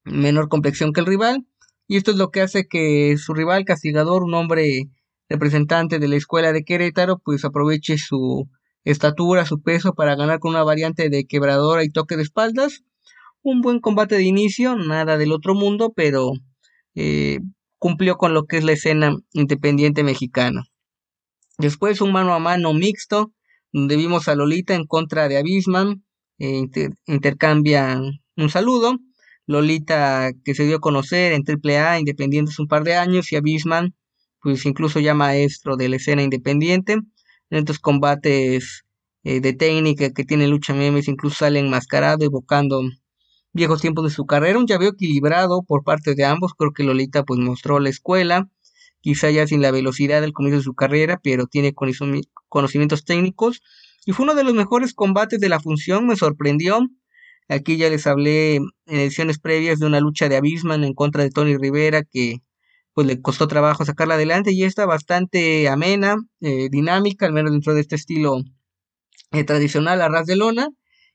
[0.03, 1.45] menor complexión que el rival.
[1.87, 4.89] Y esto es lo que hace que su rival castigador, un hombre
[5.29, 8.49] representante de la escuela de Querétaro, pues aproveche su
[8.83, 12.83] estatura, su peso para ganar con una variante de quebradora y toque de espaldas.
[13.41, 16.31] Un buen combate de inicio, nada del otro mundo, pero
[16.95, 17.39] eh,
[17.77, 20.63] cumplió con lo que es la escena independiente mexicana.
[21.57, 23.31] Después un mano a mano mixto,
[23.71, 26.03] donde vimos a Lolita en contra de Abisman,
[26.37, 26.67] e
[27.07, 28.97] intercambian un saludo.
[29.47, 33.35] Lolita que se dio a conocer en AAA Independiente hace un par de años y
[33.35, 33.95] Abisman,
[34.41, 36.93] pues incluso ya maestro de la escena independiente.
[36.93, 38.83] En estos combates
[39.23, 42.81] eh, de técnica que tiene lucha memes, incluso sale enmascarado, evocando
[43.53, 44.59] viejos tiempos de su carrera.
[44.59, 46.53] Un llaveo equilibrado por parte de ambos.
[46.57, 48.49] Creo que Lolita pues mostró la escuela
[49.05, 51.75] quizá ya sin la velocidad del comienzo de su carrera, pero tiene
[52.49, 53.61] conocimientos técnicos
[54.03, 56.79] y fue uno de los mejores combates de la función, me sorprendió.
[57.47, 61.29] Aquí ya les hablé en ediciones previas de una lucha de Abisman en contra de
[61.29, 62.37] Tony Rivera que
[62.95, 67.75] pues le costó trabajo sacarla adelante y está bastante amena, eh, dinámica, al menos dentro
[67.75, 68.39] de este estilo
[69.33, 70.69] eh, tradicional a ras de lona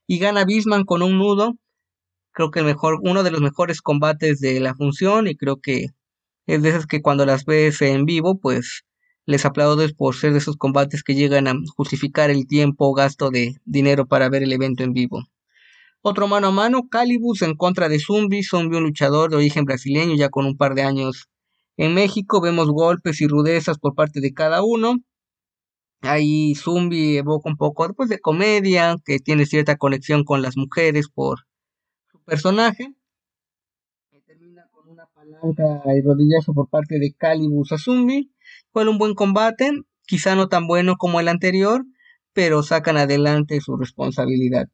[0.07, 1.55] y gana Bisman con un nudo.
[2.31, 5.87] Creo que el mejor, uno de los mejores combates de la función y creo que
[6.54, 8.84] es de esas que cuando las ves en vivo, pues
[9.24, 13.30] les aplaudes por ser de esos combates que llegan a justificar el tiempo o gasto
[13.30, 15.22] de dinero para ver el evento en vivo.
[16.02, 20.16] Otro mano a mano, Calibus en contra de Zumbi, Zumbi un luchador de origen brasileño
[20.16, 21.28] ya con un par de años
[21.76, 22.40] en México.
[22.40, 24.96] Vemos golpes y rudezas por parte de cada uno.
[26.00, 31.08] Ahí Zumbi evoca un poco pues, de comedia, que tiene cierta conexión con las mujeres
[31.08, 31.46] por
[32.10, 32.94] su personaje.
[35.42, 38.33] Y rodillazo por parte de Calibus a Zumbi.
[38.72, 39.70] Fue un buen combate,
[40.07, 41.85] quizá no tan bueno como el anterior,
[42.33, 44.68] pero sacan adelante su responsabilidad.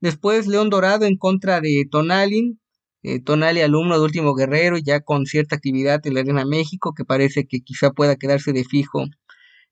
[0.00, 2.60] Después León Dorado en contra de Tonalin.
[3.02, 7.04] Eh, Tonali, alumno de Último Guerrero, ya con cierta actividad en la Arena México, que
[7.04, 9.04] parece que quizá pueda quedarse de fijo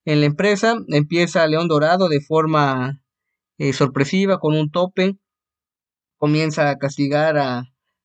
[0.05, 0.77] en la empresa.
[0.89, 3.01] Empieza León Dorado de forma
[3.59, 5.17] eh, sorpresiva con un tope.
[6.19, 7.65] Comienza a castigar a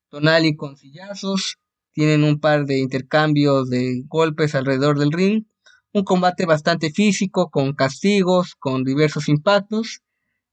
[0.09, 1.57] Tonali con sillazos.
[1.97, 5.45] Tienen un par de intercambios de golpes alrededor del ring.
[5.93, 10.01] Un combate bastante físico, con castigos, con diversos impactos.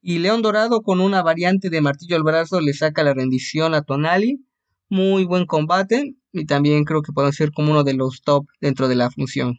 [0.01, 3.83] Y León Dorado con una variante de martillo al brazo le saca la rendición a
[3.83, 4.43] Tonali.
[4.89, 8.89] Muy buen combate y también creo que puede ser como uno de los top dentro
[8.89, 9.59] de la función.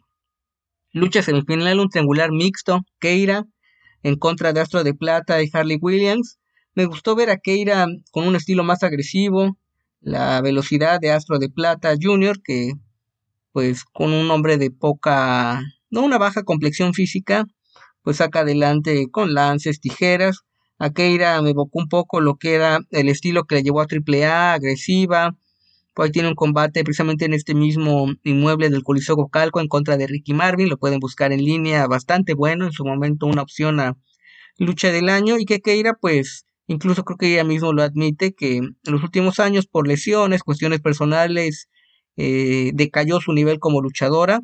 [0.90, 3.46] Lucha semifinal, un triangular mixto, Keira
[4.02, 6.40] en contra de Astro de Plata y Harley Williams.
[6.74, 9.56] Me gustó ver a Keira con un estilo más agresivo,
[10.06, 12.74] la velocidad de Astro de Plata Jr., que
[13.50, 17.46] pues con un hombre de poca, no una baja complexión física,
[18.02, 20.42] pues saca adelante con lances, tijeras.
[20.78, 23.86] A Keira me evocó un poco lo que era el estilo que le llevó a
[23.86, 25.34] AAA, agresiva,
[25.98, 30.06] Hoy tiene un combate precisamente en este mismo inmueble del Coliseo Gocalco en contra de
[30.06, 30.68] Ricky Marvin.
[30.68, 32.66] Lo pueden buscar en línea, bastante bueno.
[32.66, 33.96] En su momento una opción a
[34.58, 35.38] lucha del año.
[35.38, 39.40] Y que Keira, pues, incluso creo que ella mismo lo admite, que en los últimos
[39.40, 41.68] años, por lesiones, cuestiones personales,
[42.16, 44.40] eh, decayó su nivel como luchadora.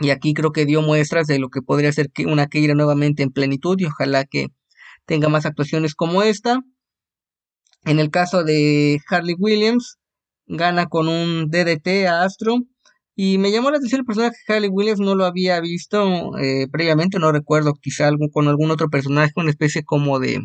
[0.00, 3.30] Y aquí creo que dio muestras de lo que podría ser una Keira nuevamente en
[3.32, 3.78] plenitud.
[3.80, 4.48] Y ojalá que
[5.06, 6.60] tenga más actuaciones como esta.
[7.84, 9.98] En el caso de Harley Williams,
[10.46, 12.58] gana con un DDT a Astro.
[13.16, 16.68] Y me llamó la atención el personaje de Harley Williams, no lo había visto eh,
[16.70, 20.38] previamente, no recuerdo, quizá con algún otro personaje, una especie como de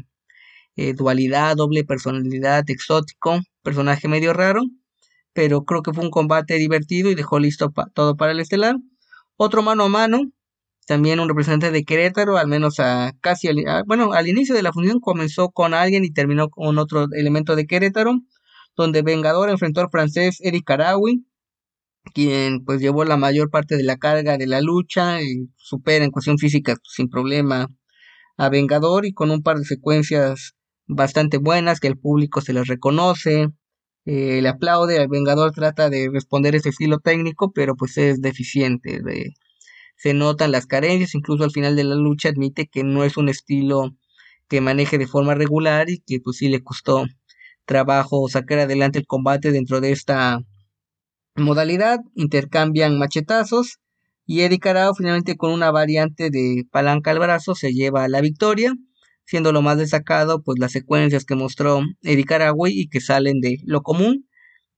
[0.75, 4.61] eh, dualidad, doble personalidad, exótico, personaje medio raro,
[5.33, 8.75] pero creo que fue un combate divertido y dejó listo todo para el estelar.
[9.37, 10.21] Otro mano a mano,
[10.87, 13.49] también un representante de Querétaro, al menos a casi,
[13.85, 17.65] bueno, al inicio de la función comenzó con alguien y terminó con otro elemento de
[17.65, 18.19] Querétaro
[18.75, 21.25] donde Vengador enfrentó al francés Eric Arawi,
[22.13, 26.11] quien pues llevó la mayor parte de la carga de la lucha y supera en
[26.11, 27.67] cuestión física sin problema
[28.37, 30.55] a Vengador y con un par de secuencias
[30.87, 33.49] bastante buenas que el público se les reconoce,
[34.05, 39.01] eh, le aplaude, al Vengador trata de responder ese estilo técnico, pero pues es deficiente,
[39.95, 43.29] se notan las carencias, incluso al final de la lucha admite que no es un
[43.29, 43.95] estilo
[44.49, 47.05] que maneje de forma regular y que pues sí le costó
[47.65, 50.39] trabajo sacar adelante el combate dentro de esta
[51.35, 51.99] modalidad.
[52.15, 53.79] Intercambian machetazos
[54.25, 58.73] y Eric Arao finalmente con una variante de palanca al brazo se lleva la victoria,
[59.25, 63.57] siendo lo más destacado pues las secuencias que mostró Eric Arawi y que salen de
[63.65, 64.27] lo común.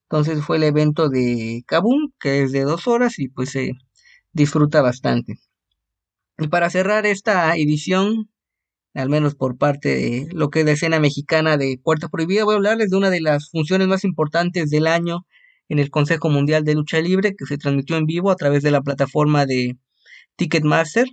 [0.10, 3.74] Entonces fue el evento de Kabum, que es de dos horas y pues se
[4.34, 5.40] disfruta bastante.
[6.38, 8.30] Y para cerrar esta edición
[8.96, 12.54] al menos por parte de lo que es la escena mexicana de Puerta Prohibida, voy
[12.54, 15.28] a hablarles de una de las funciones más importantes del año
[15.68, 18.72] en el Consejo Mundial de Lucha Libre, que se transmitió en vivo a través de
[18.72, 19.78] la plataforma de
[20.38, 21.08] Ticketmaster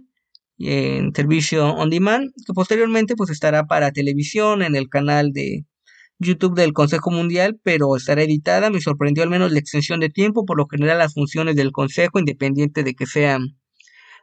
[0.68, 5.64] en servicio on demand, que posteriormente pues estará para televisión en el canal de
[6.18, 8.70] YouTube del Consejo Mundial, pero estará editada.
[8.70, 12.18] Me sorprendió al menos la extensión de tiempo, por lo general las funciones del Consejo,
[12.18, 13.56] independiente de que sean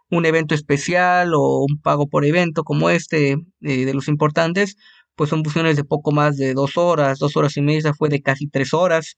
[0.09, 4.75] un evento especial o un pago por evento como este eh, de los importantes,
[5.15, 8.21] pues son funciones de poco más de dos horas, dos horas y media, fue de
[8.21, 9.17] casi tres horas.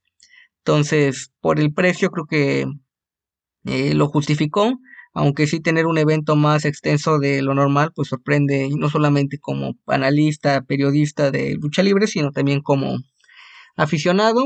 [0.60, 2.66] Entonces, por el precio creo que
[3.66, 4.74] eh, lo justificó,
[5.14, 9.76] aunque sí tener un evento más extenso de lo normal, pues sorprende no solamente como
[9.88, 12.98] analista, periodista de lucha libre, sino también como
[13.76, 14.46] aficionado.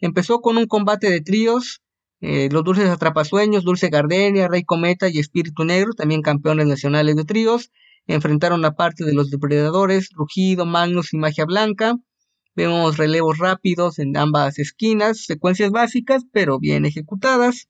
[0.00, 1.82] Empezó con un combate de tríos
[2.22, 7.24] eh, los Dulces Atrapasueños, Dulce Gardenia, Rey Cometa y Espíritu Negro, también campeones nacionales de
[7.24, 7.70] tríos.
[8.06, 11.96] enfrentaron a parte de los depredadores, Rugido, Magnus y Magia Blanca.
[12.54, 17.68] Vemos relevos rápidos en ambas esquinas, secuencias básicas pero bien ejecutadas.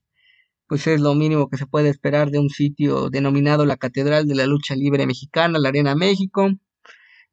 [0.73, 4.35] Pues es lo mínimo que se puede esperar de un sitio denominado la Catedral de
[4.35, 6.49] la Lucha Libre Mexicana, la Arena México.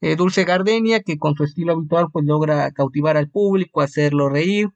[0.02, 4.68] Eh, Dulce Gardenia, que con su estilo habitual pues logra cautivar al público, hacerlo reír.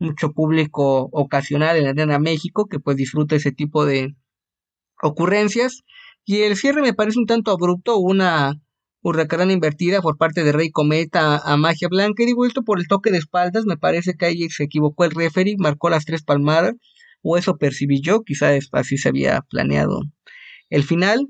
[0.00, 4.16] Mucho público ocasional en la Arena México que pues disfruta ese tipo de
[5.00, 5.84] ocurrencias.
[6.24, 8.60] Y el cierre me parece un tanto abrupto, una
[9.00, 12.24] huracán invertida por parte de Rey Cometa a Magia Blanca.
[12.24, 15.12] Y digo esto por el toque de espaldas, me parece que ahí se equivocó el
[15.12, 16.74] referee, marcó las tres palmadas,
[17.22, 20.02] o eso percibí yo, quizás así se había planeado
[20.70, 21.28] el final.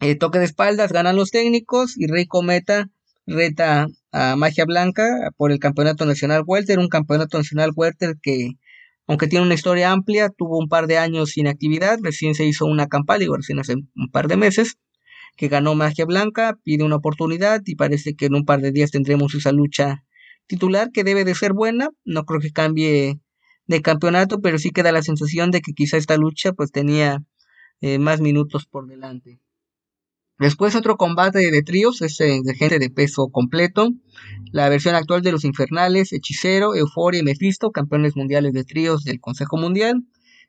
[0.00, 2.90] Eh, toque de espaldas, ganan los técnicos y Rey Cometa
[3.26, 8.52] reta a Magia Blanca por el Campeonato Nacional Welter, un Campeonato Nacional Welter que,
[9.06, 12.66] aunque tiene una historia amplia, tuvo un par de años sin actividad, recién se hizo
[12.66, 14.78] una campaña, digo, recién hace un par de meses,
[15.36, 18.90] que ganó Magia Blanca, pide una oportunidad y parece que en un par de días
[18.90, 20.04] tendremos esa lucha
[20.46, 23.20] titular que debe de ser buena, no creo que cambie
[23.66, 27.24] de campeonato, pero sí queda la sensación de que quizá esta lucha pues tenía
[27.80, 29.40] eh, más minutos por delante.
[30.38, 33.88] Después otro combate de tríos, es de gente de peso completo.
[34.52, 39.18] La versión actual de los Infernales, Hechicero, Euforia y Mephisto, campeones mundiales de tríos del
[39.18, 40.02] Consejo Mundial.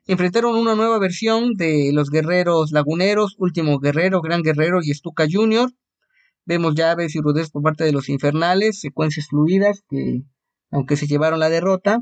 [0.06, 5.70] Enfrentaron una nueva versión de los Guerreros Laguneros, Último Guerrero, Gran Guerrero y Stuka Jr.
[6.44, 10.22] Vemos llaves y rudez por parte de los Infernales, secuencias fluidas que,
[10.70, 12.00] aunque se llevaron la derrota,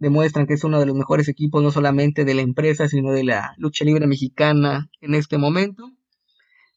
[0.00, 3.22] demuestran que es uno de los mejores equipos no solamente de la empresa, sino de
[3.22, 5.92] la lucha libre mexicana en este momento.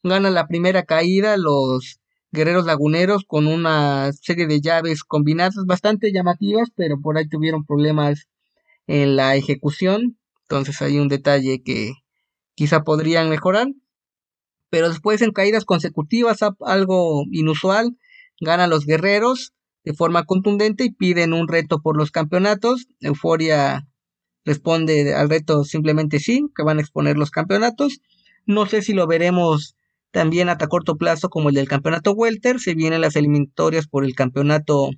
[0.04, 6.70] Gana la primera caída los guerreros laguneros con una serie de llaves combinadas bastante llamativas,
[6.76, 8.28] pero por ahí tuvieron problemas
[8.88, 10.20] en la ejecución.
[10.42, 11.94] Entonces hay un detalle que
[12.56, 13.68] quizá podrían mejorar.
[14.70, 17.96] Pero después en caídas consecutivas, algo inusual,
[18.42, 22.88] ganan los guerreros de forma contundente y piden un reto por los campeonatos.
[23.02, 23.88] Euforia
[24.46, 28.00] responde al reto simplemente sí, que van a exponer los campeonatos.
[28.46, 29.76] No sé si lo veremos
[30.12, 34.14] también a corto plazo como el del campeonato welter, se vienen las eliminatorias por el
[34.14, 34.92] campeonato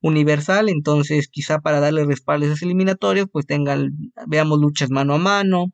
[0.00, 3.90] universal, entonces quizá para darle respaldo a esas eliminatorias, pues tengan,
[4.28, 5.72] veamos luchas mano a mano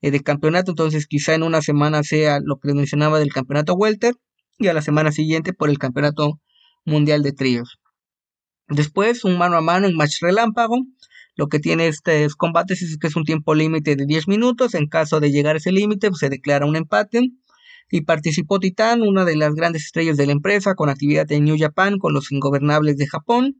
[0.00, 3.74] eh, de campeonato, entonces quizá en una semana sea lo que les mencionaba del campeonato
[3.74, 4.14] welter
[4.58, 6.40] y a la semana siguiente por el campeonato
[6.84, 7.78] mundial de tríos.
[8.72, 10.78] Después un mano a mano en match relámpago,
[11.36, 14.86] lo que tiene estos combates es que es un tiempo límite de 10 minutos, en
[14.88, 17.32] caso de llegar a ese límite pues se declara un empate.
[17.90, 21.56] Y participó Titán, una de las grandes estrellas de la empresa, con actividad en New
[21.58, 23.56] Japan con los ingobernables de Japón,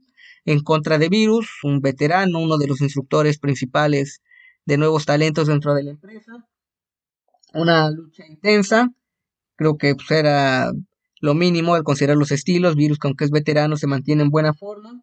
[0.47, 4.23] en contra de Virus, un veterano, uno de los instructores principales
[4.65, 6.33] de nuevos talentos dentro de la empresa.
[7.53, 8.89] Una lucha intensa,
[9.57, 10.73] creo que pues, era
[11.23, 12.77] lo mínimo al considerar los estilos.
[12.77, 15.03] Virus, que aunque es veterano, se mantiene en buena forma.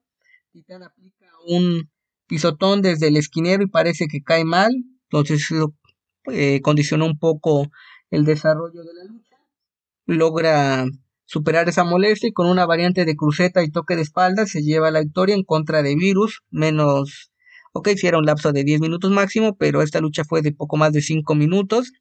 [0.52, 1.90] Titán aplica un
[2.28, 4.72] pisotón desde el esquinero y parece que cae mal,
[5.04, 5.74] entonces eso
[6.32, 7.68] eh, condicionó un poco
[8.12, 9.38] el desarrollo de la lucha,
[10.06, 10.86] logra
[11.26, 14.92] superar esa molestia y con una variante de cruceta y toque de espalda se lleva
[14.92, 17.32] la victoria en contra de Virus, menos,
[17.72, 20.78] ok, si era un lapso de 10 minutos máximo, pero esta lucha fue de poco
[20.78, 21.94] más de 5 minutos.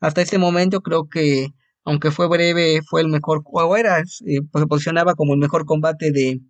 [0.00, 1.48] Hasta este momento creo que,
[1.84, 5.66] aunque fue breve, fue el mejor, o era, eh, pues se posicionaba como el mejor
[5.66, 6.40] combate de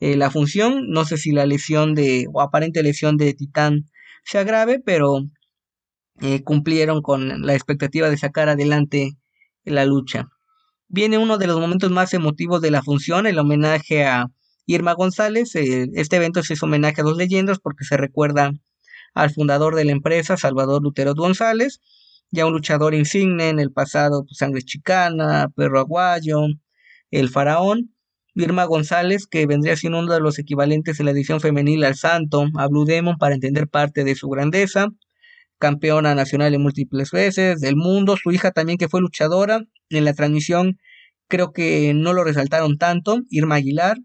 [0.00, 0.88] eh, la función.
[0.90, 3.86] No sé si la lesión de, o aparente lesión de Titán
[4.24, 5.20] sea grave, pero
[6.20, 9.12] eh, cumplieron con la expectativa de sacar adelante
[9.64, 10.28] la lucha.
[10.88, 14.26] Viene uno de los momentos más emotivos de la función, el homenaje a
[14.66, 15.54] Irma González.
[15.54, 18.52] Eh, este evento es homenaje a dos leyendas porque se recuerda
[19.14, 21.80] al fundador de la empresa, Salvador Lutero González,
[22.30, 26.40] ya un luchador insigne en el pasado, pues, Sangre Chicana, Perro Aguayo,
[27.10, 27.94] El Faraón.
[28.34, 32.46] Irma González, que vendría siendo uno de los equivalentes en la edición femenil al Santo,
[32.56, 34.88] a Blue Demon para entender parte de su grandeza
[35.60, 40.14] campeona nacional en múltiples veces del mundo, su hija también que fue luchadora, en la
[40.14, 40.78] transmisión
[41.28, 43.98] creo que no lo resaltaron tanto, Irma Aguilar,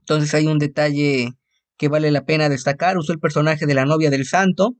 [0.00, 1.34] entonces hay un detalle
[1.76, 4.74] que vale la pena destacar, usó el personaje de la novia del santo,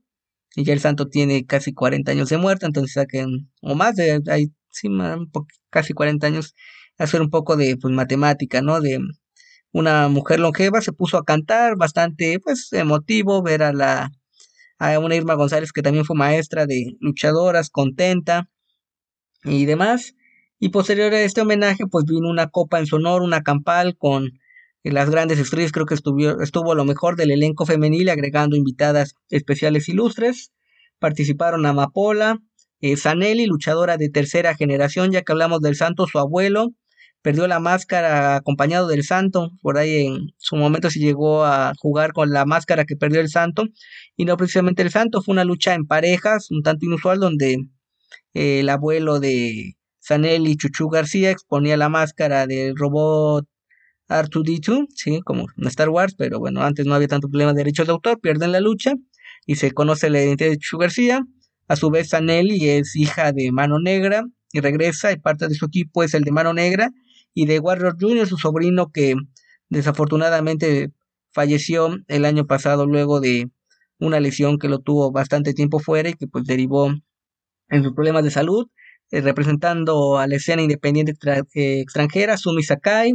[0.55, 3.05] y ya el santo tiene casi 40 años de muerte, entonces
[3.61, 4.89] o más de, hay, sí,
[5.69, 6.55] casi 40 años,
[6.97, 8.79] hacer un poco de pues, matemática, ¿no?
[8.81, 8.99] De
[9.71, 14.11] una mujer longeva, se puso a cantar, bastante, pues, emotivo, ver a la
[14.79, 18.49] a una Irma González que también fue maestra de luchadoras, contenta
[19.43, 20.15] y demás.
[20.59, 24.31] Y posterior a este homenaje, pues vino una copa en su honor, una campal con
[24.83, 29.87] las grandes estrellas, creo que estuvo, estuvo lo mejor del elenco femenil, agregando invitadas especiales
[29.89, 30.51] ilustres.
[30.99, 32.39] Participaron Amapola,
[32.85, 36.73] Eh, Zanelli, luchadora de tercera generación, ya que hablamos del santo, su abuelo,
[37.21, 42.11] perdió la máscara acompañado del santo, por ahí en su momento se llegó a jugar
[42.11, 43.63] con la máscara que perdió el santo,
[44.17, 47.55] y no precisamente el santo, fue una lucha en parejas, un tanto inusual, donde
[48.33, 53.45] eh, el abuelo de Zanelli, Chuchu García, exponía la máscara del robot
[54.09, 57.93] R2D2, sí, como Star Wars, pero bueno, antes no había tanto problema de derechos de
[57.93, 58.93] autor, pierden la lucha
[59.45, 61.25] y se conoce la identidad de Chuchu García.
[61.67, 65.65] A su vez, Zanelli es hija de Mano Negra y regresa y parte de su
[65.65, 66.91] equipo es el de Mano Negra
[67.33, 69.15] y de Warrior Jr., su sobrino que
[69.69, 70.91] desafortunadamente
[71.31, 73.49] falleció el año pasado luego de
[73.99, 76.93] una lesión que lo tuvo bastante tiempo fuera y que pues derivó
[77.69, 78.67] en sus problemas de salud,
[79.11, 81.13] eh, representando a la escena independiente
[81.55, 83.13] eh, extranjera, Sumi Sakai,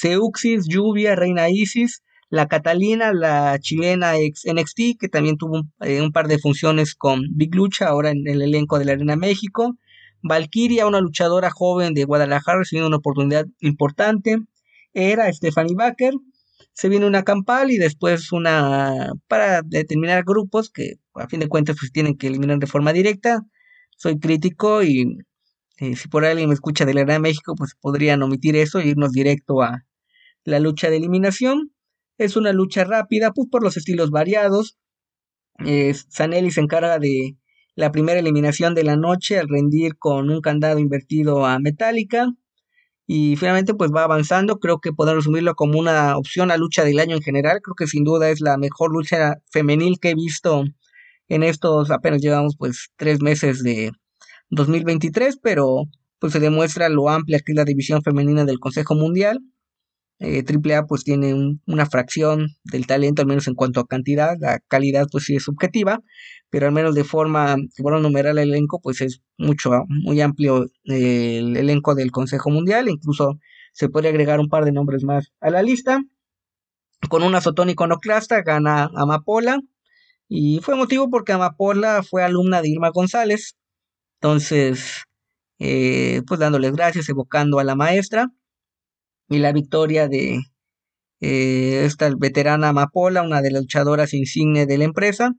[0.00, 6.12] Seuxis, Lluvia, Reina Isis, la Catalina, la chilena ex NXT, que también tuvo eh, un,
[6.12, 9.76] par de funciones con Big Lucha, ahora en el elenco de la Arena México.
[10.22, 14.38] Valkyria, una luchadora joven de Guadalajara, recibiendo una oportunidad importante.
[14.94, 16.14] Era Stephanie Baker.
[16.72, 21.76] Se viene una campal y después una para determinar grupos que a fin de cuentas
[21.78, 23.42] pues tienen que eliminar de forma directa.
[23.96, 25.18] Soy crítico y
[25.78, 28.86] eh, si por alguien me escucha de la Arena México, pues podrían omitir eso e
[28.88, 29.84] irnos directo a
[30.44, 31.72] la lucha de eliminación.
[32.18, 34.78] Es una lucha rápida, pues por los estilos variados.
[35.64, 37.36] Eh, Sanelli se encarga de
[37.74, 42.32] la primera eliminación de la noche al rendir con un candado invertido a Metallica.
[43.06, 47.00] Y finalmente pues va avanzando, creo que podemos resumirlo como una opción a lucha del
[47.00, 50.62] año en general, creo que sin duda es la mejor lucha femenil que he visto
[51.26, 53.90] en estos, apenas llevamos pues tres meses de
[54.50, 55.86] 2023, pero
[56.20, 59.40] pues se demuestra lo amplia que es la división femenina del Consejo Mundial
[60.20, 61.34] eh, AAA pues tiene
[61.66, 65.44] una fracción del talento, al menos en cuanto a cantidad, la calidad pues sí es
[65.44, 66.00] subjetiva,
[66.50, 71.38] pero al menos de forma, bueno, numerar el elenco, pues es mucho, muy amplio eh,
[71.38, 73.38] el elenco del Consejo Mundial, incluso
[73.72, 76.02] se puede agregar un par de nombres más a la lista.
[77.08, 79.58] Con un azotón iconoclasta gana Amapola,
[80.28, 83.56] y fue motivo porque Amapola fue alumna de Irma González,
[84.20, 85.04] entonces,
[85.58, 88.30] eh, pues dándoles gracias, evocando a la maestra
[89.30, 90.40] y la victoria de
[91.20, 95.32] eh, esta veterana Amapola, una de las luchadoras insignes de la empresa.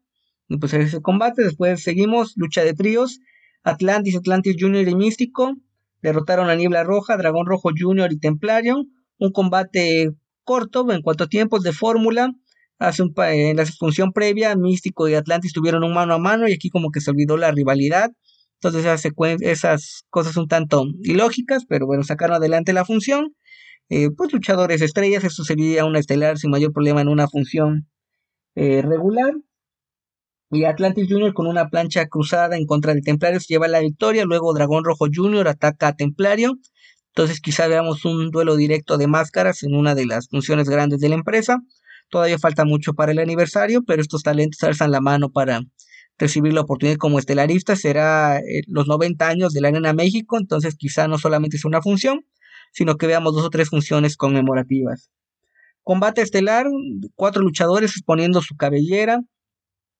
[0.48, 3.20] Y pues ese combate, después seguimos, lucha de tríos,
[3.64, 5.56] Atlantis, Atlantis Junior y Místico,
[6.02, 8.86] derrotaron a Niebla Roja, Dragón Rojo Junior y Templario,
[9.20, 10.12] un combate
[10.44, 12.34] corto en cuanto a tiempos de fórmula,
[12.80, 16.54] hace un, en la función previa, Místico y Atlantis tuvieron un mano a mano y
[16.54, 18.12] aquí como que se olvidó la rivalidad,
[18.56, 23.36] entonces esas, esas cosas un tanto ilógicas, pero bueno, sacaron adelante la función,
[23.94, 27.89] eh, pues luchadores estrellas, esto sería una estelar sin mayor problema en una función
[28.56, 29.34] eh, regular.
[30.50, 34.24] Y Atlantis Junior con una plancha cruzada en contra de Templario se lleva la victoria.
[34.24, 36.58] Luego Dragón Rojo Junior ataca a Templario.
[37.08, 41.10] Entonces quizá veamos un duelo directo de máscaras en una de las funciones grandes de
[41.10, 41.60] la empresa.
[42.10, 45.64] Todavía falta mucho para el aniversario, pero estos talentos alzan la mano para
[46.18, 47.76] recibir la oportunidad como estelarista.
[47.76, 51.82] Será eh, los 90 años de la Arena México, entonces quizá no solamente es una
[51.82, 52.26] función,
[52.72, 55.11] sino que veamos dos o tres funciones conmemorativas.
[55.84, 56.67] Combate estelar,
[57.15, 59.22] cuatro luchadores exponiendo su cabellera,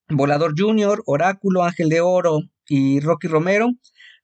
[0.09, 3.69] Volador Junior, Oráculo, Ángel de Oro y Rocky Romero.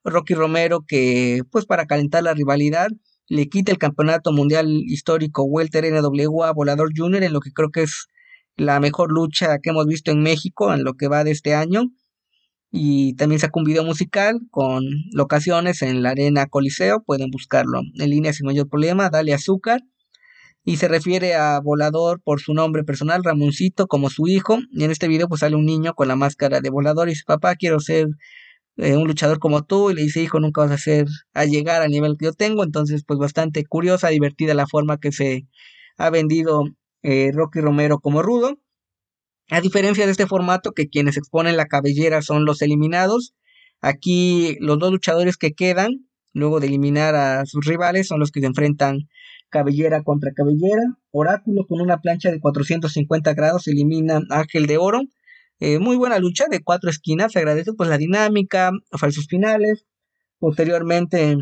[0.03, 2.89] Rocky Romero que, pues para calentar la rivalidad,
[3.27, 7.71] le quita el campeonato mundial histórico Welter NW a Volador Junior en lo que creo
[7.71, 8.07] que es
[8.55, 11.91] la mejor lucha que hemos visto en México en lo que va de este año
[12.72, 18.09] y también sacó un video musical con locaciones en la arena Coliseo, pueden buscarlo en
[18.09, 19.82] línea sin mayor problema, Dale Azúcar,
[20.63, 24.91] y se refiere a Volador por su nombre personal, Ramoncito, como su hijo, y en
[24.91, 27.80] este video pues sale un niño con la máscara de Volador y dice, papá, quiero
[27.80, 28.07] ser
[28.78, 31.82] eh, un luchador como tú, y le dice, hijo, nunca vas a ser, a llegar
[31.82, 35.47] al nivel que yo tengo, entonces pues bastante curiosa, divertida la forma que se
[35.97, 36.65] ha vendido
[37.01, 38.57] eh, Rocky Romero como rudo.
[39.49, 43.33] A diferencia de este formato, que quienes exponen la cabellera son los eliminados,
[43.81, 48.41] aquí los dos luchadores que quedan, luego de eliminar a sus rivales, son los que
[48.41, 49.07] se enfrentan
[49.49, 50.97] cabellera contra cabellera.
[51.11, 55.01] Oráculo con una plancha de 450 grados elimina Ángel de Oro.
[55.59, 59.85] Eh, muy buena lucha de cuatro esquinas, se agradece pues la dinámica, falsos finales.
[60.39, 61.37] Posteriormente,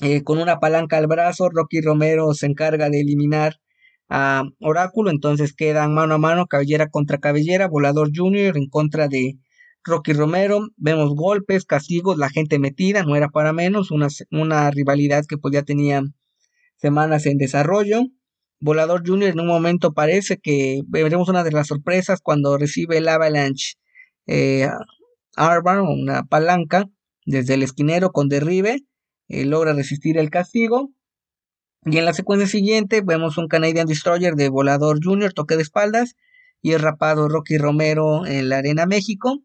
[0.00, 3.60] eh, con una palanca al brazo, Rocky Romero se encarga de eliminar
[4.10, 9.38] a Oráculo, entonces quedan mano a mano, cabellera contra cabellera, Volador Junior en contra de
[9.84, 15.24] Rocky Romero, vemos golpes, castigos, la gente metida, no era para menos, una, una rivalidad
[15.26, 16.02] que pues ya tenía
[16.76, 18.02] semanas en desarrollo.
[18.60, 23.08] Volador Junior en un momento parece que veremos una de las sorpresas cuando recibe el
[23.08, 23.76] Avalanche
[24.26, 24.68] eh,
[25.36, 26.86] una palanca,
[27.24, 28.80] desde el esquinero con derribe,
[29.28, 30.90] eh, logra resistir el castigo.
[31.86, 36.14] Y en la secuencia siguiente vemos un Canadian Destroyer de Volador Junior, toque de espaldas,
[36.60, 39.38] y el rapado Rocky Romero en la Arena México.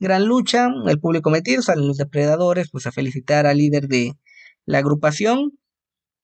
[0.00, 4.14] Gran lucha, el público metido, salen los depredadores, pues a felicitar al líder de
[4.64, 5.58] la agrupación.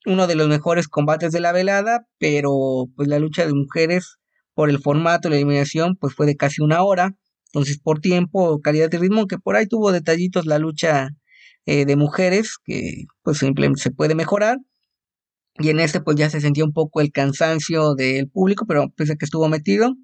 [0.07, 4.19] Uno de los mejores combates de la velada, pero pues la lucha de mujeres
[4.55, 7.15] por el formato, la eliminación, pues fue de casi una hora.
[7.47, 11.11] Entonces, por tiempo, calidad de ritmo, que por ahí tuvo detallitos la lucha
[11.67, 14.59] eh, de mujeres, que pues simplemente se puede mejorar.
[15.59, 19.13] Y en este, pues ya se sentía un poco el cansancio del público, pero pese
[19.13, 19.95] a que estuvo metido.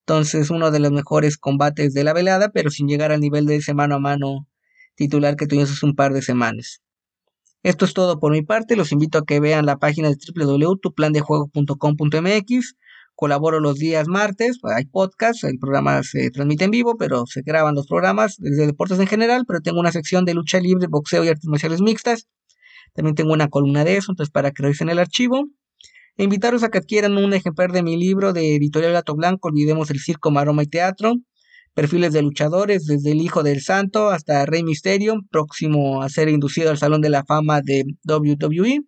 [0.00, 3.56] Entonces, uno de los mejores combates de la velada, pero sin llegar al nivel de
[3.56, 4.48] ese mano a mano
[4.94, 6.82] titular que tuvimos hace un par de semanas.
[7.62, 8.76] Esto es todo por mi parte.
[8.76, 12.76] Los invito a que vean la página de www.tuplandejuego.com.mx
[13.14, 17.74] Colaboro los días martes, hay podcast, el programa se transmite en vivo, pero se graban
[17.74, 21.28] los programas desde deportes en general, pero tengo una sección de lucha libre, boxeo y
[21.28, 22.26] artes marciales mixtas.
[22.94, 25.46] También tengo una columna de eso, entonces para que revisen el archivo.
[26.16, 29.90] E invitaros a que adquieran un ejemplar de mi libro de Editorial Gato Blanco, Olvidemos
[29.90, 31.14] el Circo, Maroma y Teatro.
[31.74, 36.70] Perfiles de luchadores, desde el Hijo del Santo hasta Rey Misterio, próximo a ser inducido
[36.70, 38.84] al Salón de la Fama de WWE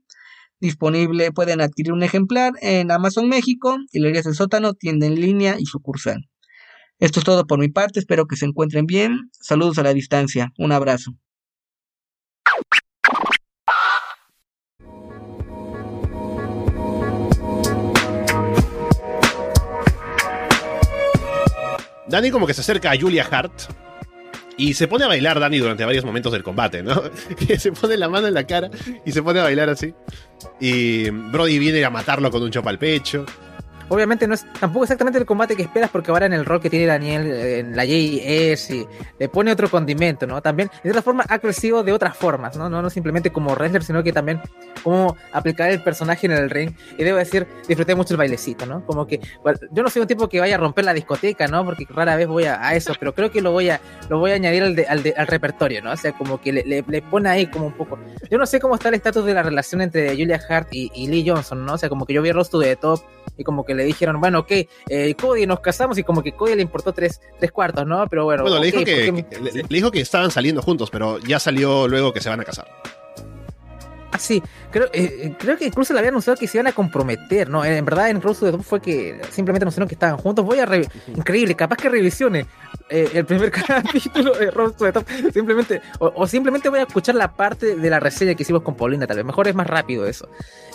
[0.64, 1.30] disponible.
[1.32, 5.66] Pueden adquirir un ejemplar en Amazon México, y Galerías del Sótano, tienda en línea y
[5.66, 6.28] sucursal.
[6.98, 9.30] Esto es todo por mi parte, espero que se encuentren bien.
[9.32, 11.12] Saludos a la distancia, un abrazo.
[22.08, 23.52] Dani como que se acerca a Julia Hart
[24.56, 27.02] y se pone a bailar Dani durante varios momentos del combate, ¿no?
[27.58, 28.70] se pone la mano en la cara
[29.04, 29.94] y se pone a bailar así.
[30.60, 33.24] Y Brody viene a matarlo con un chopa al pecho.
[33.88, 36.70] Obviamente no es tampoco exactamente el combate que esperas porque ahora en el rol que
[36.70, 38.86] tiene Daniel en la JS y
[39.18, 40.40] le pone otro condimento, ¿no?
[40.42, 42.68] También de otra forma ha de otras formas, ¿no?
[42.68, 44.40] No, no simplemente como wrestler, sino que también
[44.82, 46.72] como aplicar el personaje en el ring.
[46.98, 48.84] Y debo decir, disfruté mucho el bailecito, ¿no?
[48.84, 49.20] Como que
[49.70, 51.64] yo no soy un tipo que vaya a romper la discoteca, ¿no?
[51.64, 54.34] Porque rara vez voy a, eso, pero creo que lo voy a lo voy a
[54.34, 55.92] añadir al, al, repertorio, ¿no?
[55.92, 57.98] O sea, como que le, le, pone ahí como un poco.
[58.30, 61.28] Yo no sé cómo está el estatus de la relación entre Julia Hart y, Lee
[61.28, 61.74] Johnson, ¿no?
[61.74, 63.00] O sea, como que yo vi el rostro de Top
[63.36, 64.52] y como que le dijeron, bueno, ok,
[64.88, 68.06] eh, Cody nos casamos y como que Cody le importó tres, tres cuartos, ¿no?
[68.08, 68.42] Pero bueno.
[68.42, 72.20] Bueno, le, dijo que, le, dijo que estaban saliendo juntos, pero ya salió luego que
[72.20, 72.66] se van a casar.
[74.14, 74.40] Ah, sí,
[74.70, 77.64] creo, eh, eh, creo que incluso le habían anunciado que se iban a comprometer, ¿no?
[77.64, 80.44] En verdad, en Top fue que simplemente anunciaron que estaban juntos.
[80.44, 80.68] Voy a
[81.08, 82.46] increíble, capaz que revisione
[82.88, 85.04] el primer capítulo de Top.
[85.32, 89.04] Simplemente, o, simplemente voy a escuchar la parte de la reseña que hicimos con Paulina,
[89.04, 89.26] tal vez.
[89.26, 90.28] Mejor es más rápido eso.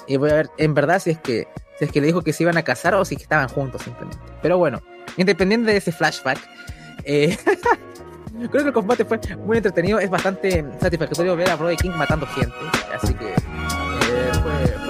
[0.06, 2.34] Y voy a ver, en verdad, si es que si es que le dijo que
[2.34, 4.22] se iban a casar o si que estaban juntos simplemente.
[4.42, 4.82] Pero bueno,
[5.16, 6.40] independiente de ese flashback,
[7.06, 7.38] eh,
[8.48, 10.00] creo que el combate fue muy entretenido.
[10.00, 12.56] Es bastante satisfactorio ver a Brody King matando gente.
[12.94, 14.89] Así que eh, fue,